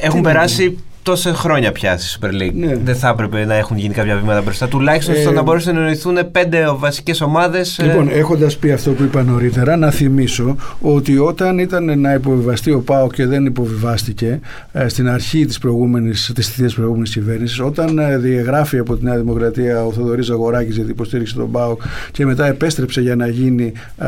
[0.00, 2.52] έχουν να περάσει τόσα χρόνια πια στη Super League.
[2.54, 2.76] Ναι.
[2.84, 4.68] Δεν θα έπρεπε να έχουν γίνει κάποια βήματα μπροστά.
[4.68, 7.80] Τουλάχιστον Ε, στο να μπορέσουν να εννοηθούν πέντε βασικές ομάδες.
[7.82, 12.80] Λοιπόν, έχοντας πει αυτό που είπα νωρίτερα, να θυμίσω ότι όταν ήταν να υποβιβαστεί ο
[12.80, 14.40] ΠΑΟ και δεν υποβιβάστηκε
[14.72, 19.16] ε, στην αρχή της προηγούμενης της θητείας προηγούμενης κυβέρνησης, όταν ε, διαγράφει από τη Νέα
[19.16, 21.76] Δημοκρατία ο Θοδωρής Ζαγοράκης γιατί υποστήριξε τον ΠΑΟ
[22.12, 24.06] και μετά επέστρεψε για να γίνει ε,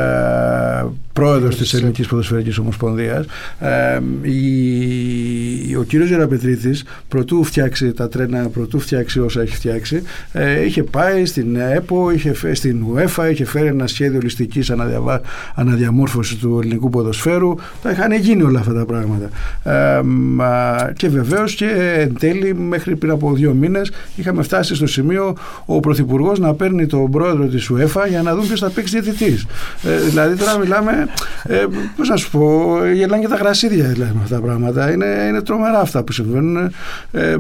[1.13, 3.25] πρόεδρος της Ελληνικής Ποδοσφαιρικής Ομοσπονδίας,
[3.61, 3.99] ε,
[4.31, 10.83] η- ο κύριος Γεραπετρίτης προτού φτιάξει τα τρένα, προτού φτιάξει όσα έχει φτιάξει, ε, είχε
[10.83, 15.21] πάει στην ΕΠΟ, είχε, φε- στην UEFA, είχε φέρει ένα σχέδιο ολιστικής αναδιαβα-
[15.55, 17.55] αναδιαμόρφωσης του ελληνικού ποδοσφαίρου.
[17.83, 19.29] Τα είχαν γίνει όλα αυτά τα πράγματα.
[19.63, 21.67] Ε, μα, και βεβαίως και
[21.99, 26.87] εν τέλει μέχρι πριν από δύο μήνες είχαμε φτάσει στο σημείο ο Πρωθυπουργός να παίρνει
[26.87, 29.47] τον πρόεδρο της UEFA για να δουν ποιος θα παίξει διαιτητής.
[29.83, 31.09] Ε, δηλαδή τώρα μιλάμε,
[31.45, 31.65] ε,
[31.97, 34.93] πώς να σου πω, γελάνε και τα γρασίδια δηλαδή με αυτά τα πράγματα.
[34.93, 36.71] Είναι, είναι τρομερά αυτά που συμβαίνουν.
[37.13, 37.37] Ε,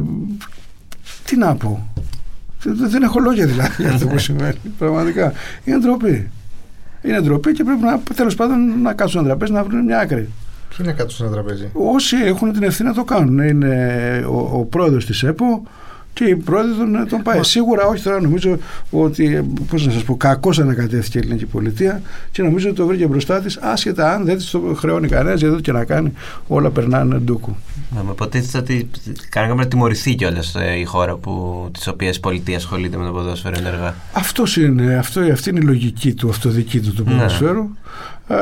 [1.24, 1.88] τι να πω.
[2.62, 4.58] Δεν, δεν έχω λόγια δηλαδή για αυτό που συμβαίνει.
[4.78, 5.32] Πραγματικά.
[5.64, 6.30] Είναι ντροπή.
[7.02, 10.28] Είναι ντροπή και πρέπει να, τέλος πάντων, να κάτσουν ένα τραπέζι να βρουν μια άκρη.
[10.68, 11.70] Ποιοι είναι κάτω σε ένα τραπέζι.
[11.72, 13.38] Όσοι έχουν την ευθύνη να το κάνουν.
[13.38, 15.62] Είναι ο, ο πρόεδρος της ΕΠΟ
[16.12, 17.42] και οι πρόεδροι των, των ΠΑΕ.
[17.42, 18.58] Σίγουρα όχι τώρα νομίζω
[18.90, 23.06] ότι, πώς να σας πω, κακώς ανακατεύθηκε η ελληνική πολιτεία και νομίζω ότι το βρήκε
[23.06, 26.12] μπροστά της άσχετα αν δεν της το χρεώνει κανένας γιατί ό,τι και να κάνει
[26.48, 27.56] όλα περνάνε ντούκου.
[27.94, 28.90] Να με υποτίθεται ότι
[29.28, 33.54] κάναμε να τιμωρηθεί κιόλας η χώρα που, της οποίας η πολιτεία ασχολείται με το ποδόσφαιρο
[33.58, 33.94] ενεργά.
[34.12, 37.14] Αυτός είναι, αυτό, αυτή είναι η λογική του, αυτοδική του του Ναι.
[37.16, 37.68] ποδοσφαίρου.
[38.30, 38.34] Ε,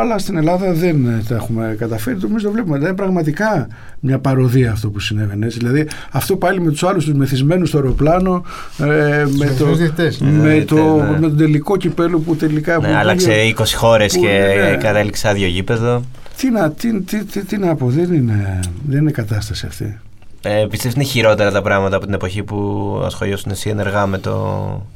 [0.00, 2.16] αλλά στην Ελλάδα δεν ε, τα έχουμε καταφέρει.
[2.16, 2.72] Το εμείς το βλέπουμε.
[2.76, 3.68] Δηλαδή, είναι πραγματικά
[4.00, 5.46] μια παροδία αυτό που συνέβαινε.
[5.46, 5.58] Έτσι.
[5.58, 8.44] Δηλαδή, αυτό πάλι με τους άλλους τους μεθυσμένους στο αεροπλάνο,
[8.78, 10.18] ε, με, το, εθνικούς διαιτητές.
[10.18, 11.10] με, Ναι, το, ναι.
[11.10, 12.78] με τον τελικό κυπέλο που τελικά.
[12.78, 14.28] Ναι, που άλλαξε 20 χώρες που- και
[14.70, 14.76] ναι.
[14.76, 16.02] κατέληξε άδειο γήπεδο.
[16.40, 19.98] Τι να, τι, τι, τι, τι να πω, δεν είναι, δεν είναι κατάσταση αυτή.
[20.42, 24.86] Ε, πιστεύεις είναι χειρότερα τα πράγματα από την εποχή που ασχολιώσουν εσύ ενεργά με το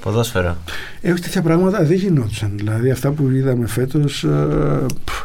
[0.00, 0.56] ποδόσφαιρο;
[1.00, 2.50] Έχω τέτοια πράγματα δεν γινόντουσαν.
[2.54, 5.20] Δηλαδή αυτά που είδαμε φέτος ε, πφ,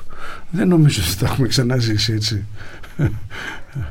[0.50, 2.46] δεν νομίζω ότι τα έχουμε ξαναζήσει έτσι.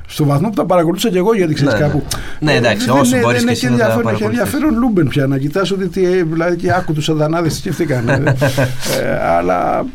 [0.07, 1.87] Στο βαθμό που τα παρακολούθησα και εγώ, γιατί ξέρεις Ναι, ναι.
[1.87, 2.03] κάπου.
[2.41, 4.53] Ναι, εντάξει, δεν- όσο δεν- μπορείς δεν και έχει εσύ να τα ενδιαφέρον- Έχει παρακολουθείς.
[4.55, 8.09] ενδιαφέρον Λούμπεν πια να κοιτάς ότι τι, ε, δηλαδή και άκου τους σατανάδες τι σκεφτήκαν.
[9.03, 9.87] ε, αλλά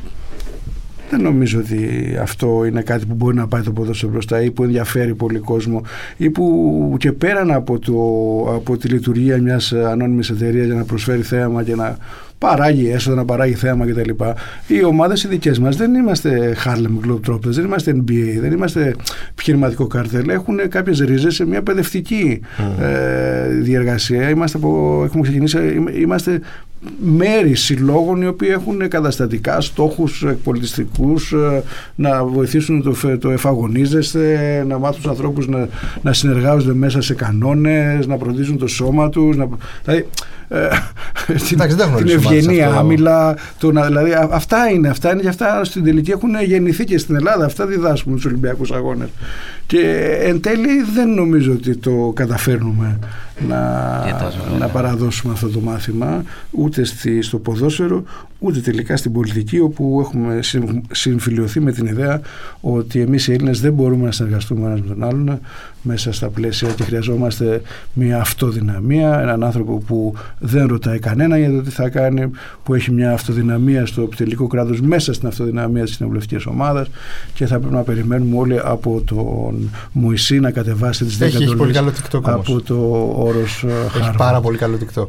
[1.11, 1.79] δεν νομίζω ότι
[2.21, 5.81] αυτό είναι κάτι που μπορεί να πάει το ποδόσφαιρο μπροστά ή που ενδιαφέρει πολύ κόσμο
[6.17, 7.93] ή που και πέραν από, το,
[8.55, 11.97] από τη λειτουργία μιας ανώνυμης εταιρείας για να προσφέρει θέαμα και να
[12.41, 14.09] παράγει έσοδα, να παράγει θέαμα κτλ.
[14.67, 18.95] Οι ομάδες οι δικές μας δεν είμαστε Harlem Globetrotters, δεν είμαστε NBA, δεν είμαστε
[19.31, 20.29] επιχειρηματικό καρτέλ.
[20.29, 22.41] Έχουν κάποιες ρίζες σε μια παιδευτική
[22.81, 24.29] ε, διεργασία.
[24.29, 25.57] Είμαστε από, έχουμε ξεκινήσει,
[26.01, 26.41] είμαστε
[26.99, 31.63] μέρη συλλόγων οι οποίοι έχουν καταστατικά στόχους πολιτιστικούς ε,
[31.95, 35.67] να βοηθήσουν το, το εφαγωνίζεστε να μάθουν τους ανθρώπους να,
[36.01, 39.47] να συνεργάζονται μέσα σε κανόνες να προδίζουν το σώμα τους να,
[39.83, 40.05] δηλαδή ε,
[41.47, 41.59] την,
[41.97, 43.37] την ευγενή άμυλα.
[43.59, 47.15] Το να, δηλαδή, αυτά είναι, αυτά είναι και αυτά στην τελική έχουν γεννηθεί και στην
[47.15, 47.45] Ελλάδα.
[47.45, 49.09] Αυτά διδάσκουμε τους Ολυμπιακούς Αγώνες.
[49.71, 52.99] Και εν τέλει δεν νομίζω ότι το καταφέρνουμε
[53.47, 54.03] να,
[54.59, 58.03] να παραδώσουμε αυτό το μάθημα ούτε στη, στο ποδόσφαιρο
[58.39, 60.39] ούτε τελικά στην πολιτική όπου έχουμε
[60.91, 62.21] συμφιλειωθεί με την ιδέα
[62.61, 65.39] ότι εμείς οι Έλληνες δεν μπορούμε να συνεργαστούμε ένας με τον άλλον
[65.81, 67.61] μέσα στα πλαίσια και χρειαζόμαστε
[67.93, 72.29] μια αυτοδυναμία, έναν άνθρωπο που δεν ρωτάει κανένα για το τι θα κάνει,
[72.63, 76.87] που έχει μια αυτοδυναμία στο τελικό κράτος μέσα στην αυτοδυναμία της κοινοβουλευτικής ομάδας
[77.33, 79.60] και θα πρέπει να περιμένουμε όλοι από τον
[79.91, 82.75] Μωυσή να κατεβάσει τις έχει, έχει πολύ καλό TikTok από το
[83.15, 83.65] όρος
[83.99, 85.07] Έχει πάρα πολύ καλό TikTok.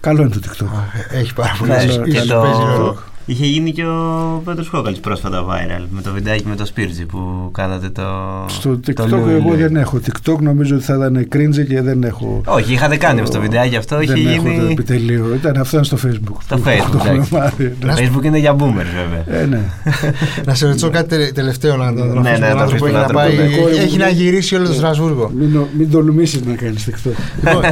[0.00, 0.68] Καλό είναι το TikTok.
[1.10, 2.98] Έχει πάρα πολύ καλό.
[3.26, 7.50] Είχε γίνει και ο Πέτρος Κόκαλης πρόσφατα viral με το βιντεάκι με το Σπίρτζι που
[7.52, 8.02] κάνατε το.
[8.46, 12.40] Στο TikTok το εγώ δεν έχω TikTok, νομίζω ότι θα ήταν cringe και δεν έχω.
[12.46, 13.96] Όχι, είχατε κάνει αυτό το βιντεάκι αυτό.
[13.96, 14.58] Δεν είχε έχω γίνει...
[14.58, 15.34] το επιτελείο.
[15.34, 16.36] Ήταν αυτό στο Facebook.
[16.48, 17.42] Το Facebook.
[17.80, 19.40] Το Facebook είναι για boomers βέβαια.
[19.40, 19.60] Ε, ναι.
[20.46, 23.36] να σε ρωτήσω κάτι τελευταίο να τον ναι, ναι, άνθρωπο έχει να πάει.
[23.78, 25.30] Έχει να γυρίσει όλο το Στρασβούργο.
[25.78, 27.12] Μην τολμήσει να κάνεις TikTok.
[27.44, 27.64] Λοιπόν,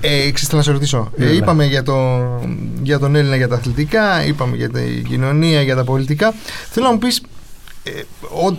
[0.00, 1.10] ε, να σε ρωτήσω.
[1.18, 1.64] Ε, είπαμε
[2.82, 4.70] για τον Έλληνα για τα αθλητικά, είπαμε για
[5.02, 6.34] κοινωνία, για τα πολιτικά.
[6.70, 7.22] Θέλω να μου πεις,
[7.82, 7.90] ε,
[8.20, 8.56] ο,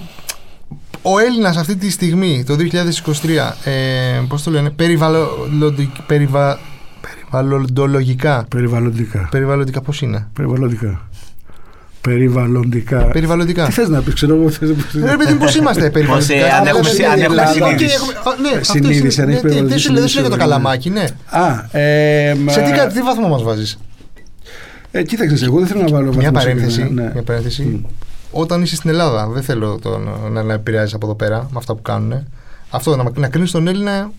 [1.02, 6.60] ο Έλληνας αυτή τη στιγμή, το 2023, ε, πώς το λένε, περιβαλλοντικά, περιβα,
[7.02, 8.46] περιβαλλοντολογικά.
[8.50, 9.28] Περιβαλλοντικά.
[9.32, 11.08] Περιβαλλοντικά πώς είναι; Περιβαλλοντικά.
[12.02, 13.04] Περιβαλλοντικά.
[13.04, 13.66] Περιβαλλοντικά.
[13.66, 14.50] Τι θες να πεις, ξέρω εγώ.
[15.06, 17.98] Ρε παιδί, πώς είμαστε περιβαλλοντικά; Αν έχουμε συνείδηση.
[18.42, 19.94] Ναι, συνείδηση, αν έχεις περιβαλλοντική.
[19.94, 21.06] Δεν σου λέει το καλαμάκι, ναι.
[21.30, 21.56] Α,
[22.50, 23.78] Σε τι βαθμό μας βάζεις;
[24.98, 26.93] Ε, κοίταξε, εγώ δεν θέλω να βάλω μια παρένθεση.
[26.93, 27.12] Ναι.
[27.14, 27.82] Μια παρένθεση.
[27.84, 27.89] Mm.
[28.32, 29.98] Όταν είσαι στην Ελλάδα, δεν θέλω το,
[30.32, 32.28] να, να επηρεάζεις από εδώ πέρα με αυτά που κάνουν.
[32.70, 34.12] Αυτό να, να κρίνεις τον Έλληνα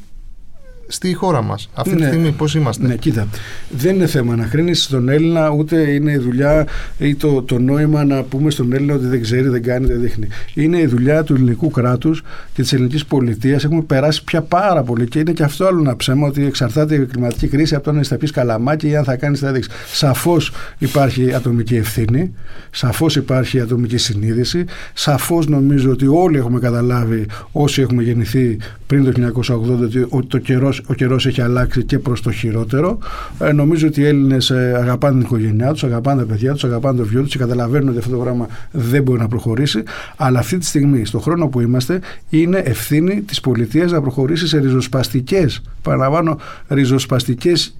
[0.87, 1.71] στη χώρα μας.
[1.75, 2.87] Αυτή ναι, τη στιγμή πώς είμαστε.
[2.87, 3.29] Ναι, κοίτα.
[3.71, 6.67] Δεν είναι θέμα να κρίνει τον Έλληνα, ούτε είναι η δουλειά
[6.99, 10.29] ή το, το νόημα να πούμε στον Έλληνα ότι δεν ξέρει, δεν κάνει, δεν δείχνει.
[10.55, 12.23] Είναι η δουλειά του ελληνικού κράτους
[12.53, 13.65] και της ελληνικής πολιτείας.
[13.65, 17.07] Έχουμε περάσει πια πάρα πολύ και είναι και αυτό άλλο ένα ψέμα ότι εξαρτάται η
[17.07, 19.73] κλιματική κρίση από το αν θα πεις καλαμάκι ή αν θα κάνεις θα δείξεις.
[19.93, 22.35] Σαφώς υπάρχει ατομική ευθύνη,
[22.71, 24.65] σαφώς υπάρχει ατομική συνείδηση,
[24.95, 30.76] σαφώς νομίζω ότι όλοι έχουμε καταλάβει όσοι έχουμε γεννηθεί πριν το 1980 ότι το καιρός
[30.87, 32.99] ο καιρός έχει αλλάξει και προς το χειρότερο.
[33.39, 36.99] Ε, νομίζω ότι οι Έλληνες ε, αγαπάνε την οικογένειά τους, αγαπάνε τα παιδιά τους, αγαπάνε
[36.99, 39.83] το βιό τους και καταλαβαίνουν ότι αυτό το πράγμα δεν μπορεί να προχωρήσει.
[40.17, 42.01] Αλλά αυτή τη στιγμή, στον χρόνο που είμαστε,
[42.31, 47.77] είναι ευθύνη της πολιτείας να προχωρήσει σε ριζοσπαστικές, παραλαμβάνω, ριζοσπαστικές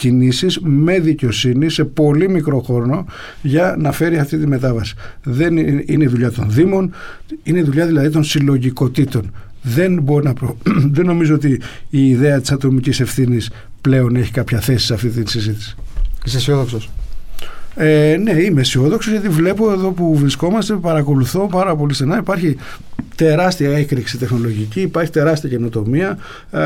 [0.00, 3.06] κινήσεις με δικαιοσύνη σε πολύ μικρό χρόνο
[3.42, 4.94] για να φέρει αυτή τη μετάβαση.
[5.22, 6.90] Δεν είναι η δουλειά των Δήμων,
[7.42, 9.30] είναι η δουλειά δηλαδή των συλλογικοτήτων
[9.62, 10.34] δεν, μπορεί να
[10.96, 13.50] δεν νομίζω ότι η ιδέα της ατομικής ευθύνης
[13.80, 15.74] πλέον έχει κάποια θέση σε αυτή τη συζήτηση.
[16.24, 16.90] Είσαι αισιόδοξος;
[17.74, 22.18] Ε, ναι, είμαι αισιόδοξος γιατί βλέπω εδώ που βρισκόμαστε, παρακολουθώ πάρα πολύ στενά.
[22.18, 22.56] Υπάρχει
[23.14, 26.18] τεράστια έκρηξη τεχνολογική, υπάρχει τεράστια καινοτομία
[26.50, 26.58] ε,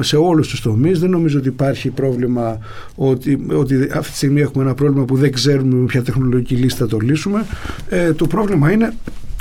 [0.00, 0.98] σε όλους τους τομείς.
[0.98, 2.58] Δεν νομίζω ότι υπάρχει πρόβλημα
[2.94, 6.76] ότι, ότι αυτή τη στιγμή έχουμε ένα πρόβλημα που δεν ξέρουμε με ποια τεχνολογική λύση
[6.76, 7.44] θα το λύσουμε.
[7.88, 8.92] Ε, το πρόβλημα είναι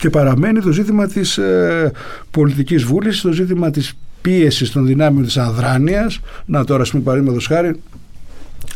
[0.02, 1.92] και παραμένει το ζήτημα της ε,
[2.32, 6.20] πολιτικής βούλησης, το ζήτημα της πίεσης των δυνάμεων της αδράνειας.
[6.46, 7.82] Να τώρα, ας πούμε, παραδείγματος χάρη,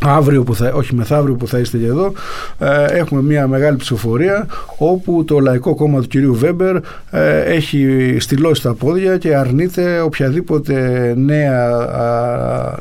[0.01, 2.13] αύριο που θα, όχι μεθαύριο που θα είστε και εδώ
[2.59, 6.75] ε, έχουμε μια μεγάλη ψηφοφορία όπου το Λαϊκό Κόμμα του κυρίου Βέμπερ
[7.11, 11.69] ε, έχει στυλώσει τα πόδια και αρνείται οποιαδήποτε νέα,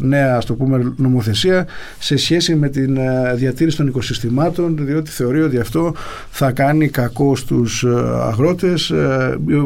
[0.00, 1.66] νέα το πούμε, νομοθεσία
[1.98, 5.94] σε σχέση με την ε, διατήρηση των οικοσυστημάτων διότι θεωρεί ότι αυτό
[6.30, 7.84] θα κάνει κακό στους
[8.20, 8.88] αγρότες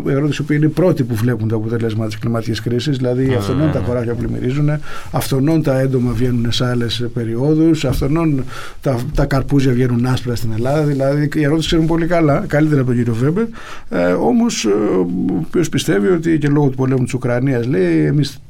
[0.07, 3.35] οι αγρότες οι οποίοι είναι οι πρώτοι που βλέπουν τα αποτελέσματα της κλιματικής κρίσης δηλαδή
[3.35, 4.71] αυτονών τα κοράκια πλημμυρίζουν
[5.11, 7.85] αυτονών τα έντομα βγαίνουν σε άλλες περιοχές περιόδους.
[7.85, 8.45] Αυτόν
[8.81, 10.83] τα, τα καρπούζια βγαίνουν άσπρα στην Ελλάδα.
[10.83, 13.45] Δηλαδή οι ερώτες ξέρουν πολύ καλά, καλύτερα από τον κύριο Βέμπερ.
[13.89, 15.07] Ε, Όμως, ε, ο
[15.47, 18.41] οποίος πιστεύει ότι και λόγω του πολέμου της Ουκρανίας λέει, εμείς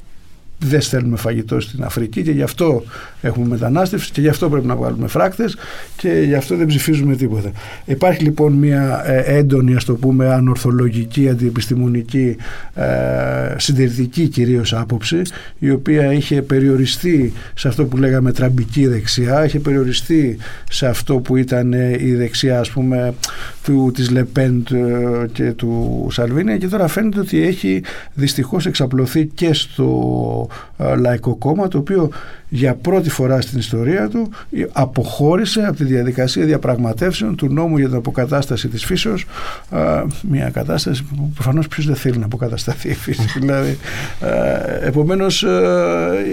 [0.59, 2.83] δεν στέλνουμε φαγητό στην Αφρική και γι' αυτό
[3.21, 5.57] έχουμε μετανάστευση και γι' αυτό πρέπει να βγάλουμε φράκτες
[5.95, 7.51] και γι' αυτό δεν ψηφίζουμε τίποτα.
[7.85, 12.35] Υπάρχει λοιπόν μια ε, έντονη, ας το πούμε, ανορθολογική, αντιεπιστημονική,
[12.73, 12.85] ε,
[13.57, 15.21] συντηρητική κυρίως άποψη,
[15.59, 20.37] η οποία είχε περιοριστεί σε αυτό που λέγαμε τραμπική δεξιά, είχε περιοριστεί
[20.69, 23.13] σε αυτό που ήταν η δεξιά, ας πούμε,
[23.63, 24.67] του, της Λεπέντ
[25.31, 27.83] και του Σαλβίνια και τώρα φαίνεται ότι έχει
[28.13, 32.09] δυστυχώς εξαπλωθεί και στο ε, Λαϊκό Κόμμα το οποίο
[32.49, 34.29] για πρώτη φορά στην ιστορία του
[34.71, 39.25] αποχώρησε από τη διαδικασία διαπραγματεύσεων του νόμου για την αποκατάσταση της φύσεως.
[39.71, 43.27] Ε, μια κατάσταση που προφανώς ποιος δεν θέλει να αποκατασταθεί η φύση.
[43.39, 43.77] Δηλαδή,
[44.21, 45.45] ε, επομένως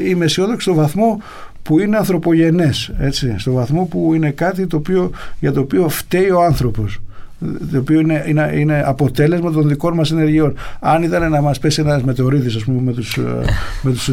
[0.07, 1.21] είμαι αισιόδοξο στο βαθμό
[1.63, 5.11] που είναι ανθρωπογενές έτσι, στο βαθμό που είναι κάτι το οποίο,
[5.41, 7.01] για το οποίο φταίει ο άνθρωπος
[7.73, 10.55] το οποίο είναι, είναι, είναι αποτέλεσμα των δικών μας ενεργειών.
[10.81, 13.45] Αν ήταν να μας πέσει ένας μετεωρίδης ας πούμε, με τους, ε,
[13.83, 14.09] με τους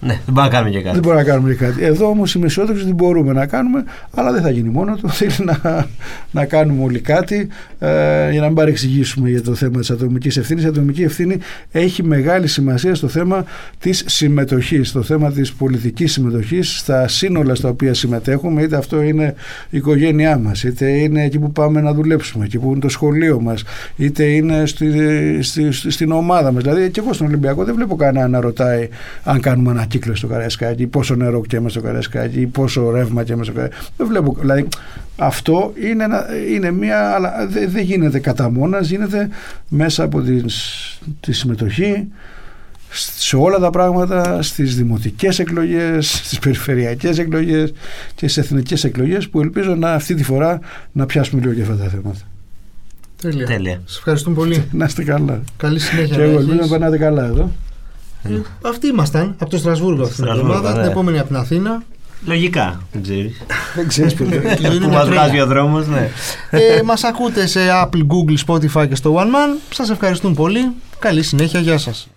[0.00, 0.94] ναι, δεν μπορούμε να κάνουμε και κάτι.
[0.94, 1.84] Δεν μπορούμε να κάνουμε και κάτι.
[1.84, 3.84] Εδώ όμως είμαι αισιόδοξος ότι μπορούμε να κάνουμε,
[4.14, 5.08] αλλά δεν θα γίνει μόνο του.
[5.18, 5.86] Θέλει να,
[6.30, 10.64] να κάνουμε όλοι κάτι ε, για να μην παρεξηγήσουμε για το θέμα της ατομικής ευθύνης.
[10.64, 11.38] Η ατομική ευθύνη
[11.72, 13.44] έχει μεγάλη σημασία στο θέμα
[13.78, 19.34] της συμμετοχής, στο θέμα της πολιτικής συμμετοχής, στα σύνολα στα οποία συμμετέχουμε, είτε αυτό είναι
[19.70, 23.40] η οικογένειά μας, είτε είναι εκεί που πάμε να δουλέψουμε, εκεί που είναι το σχολείο
[23.40, 23.64] μας,
[23.96, 24.92] είτε είναι στη,
[25.42, 26.62] στη, στη, στην ομάδα μας.
[26.62, 28.88] Δηλαδή, και εγώ στον Ολυμπιακό δεν βλέπω κανένα να ρωτάει
[29.22, 33.52] αν κάνουμε ένα κύκλο στο Καραϊσκάκι, πόσο νερό καίμε στο Καραϊσκάκι, πόσο ρεύμα καίμε στο
[33.52, 33.86] Καραϊσκάκι.
[33.96, 34.36] Δεν βλέπω.
[34.40, 34.68] Δηλαδή,
[35.16, 37.14] αυτό είναι, ένα, είναι μία.
[37.14, 39.28] Αλλά δεν δε γίνεται κατά μόνας, γίνεται
[39.68, 40.42] μέσα από τη,
[41.20, 42.08] τη συμμετοχή
[43.16, 47.72] σε όλα τα πράγματα, στις δημοτικές εκλογές, στις περιφερειακές εκλογές
[48.14, 50.60] και στις εθνικές εκλογές που ελπίζω να αυτή τη φορά
[50.92, 52.20] να πιάσουμε λίγο και αυτά τα θέματα.
[53.20, 53.46] Τέλεια.
[53.46, 53.80] Τέλεια.
[53.84, 54.64] Σας ευχαριστούμε πολύ.
[54.72, 55.42] να είστε καλά.
[55.56, 56.16] Καλή συνέχεια.
[56.16, 57.50] Και εγώ ελπίζω να περνάτε καλά εδώ.
[58.24, 60.86] Ε, αυτοί ήμασταν από το Στρασβούργο αυτήν την εβδομάδα, την ναι.
[60.86, 61.82] επόμενη από την Αθήνα.
[62.26, 63.42] Λογικά, δεν ξέρεις.
[63.74, 66.10] Δεν ξέρεις Που μα βγάζει ο δρόμο, ναι.
[66.50, 69.60] Ε, μας ακούτε σε Apple, Google, Spotify και στο One Man.
[69.70, 70.72] Σας ευχαριστούμε πολύ.
[70.98, 71.60] Καλή συνέχεια.
[71.60, 72.08] Γεια σας.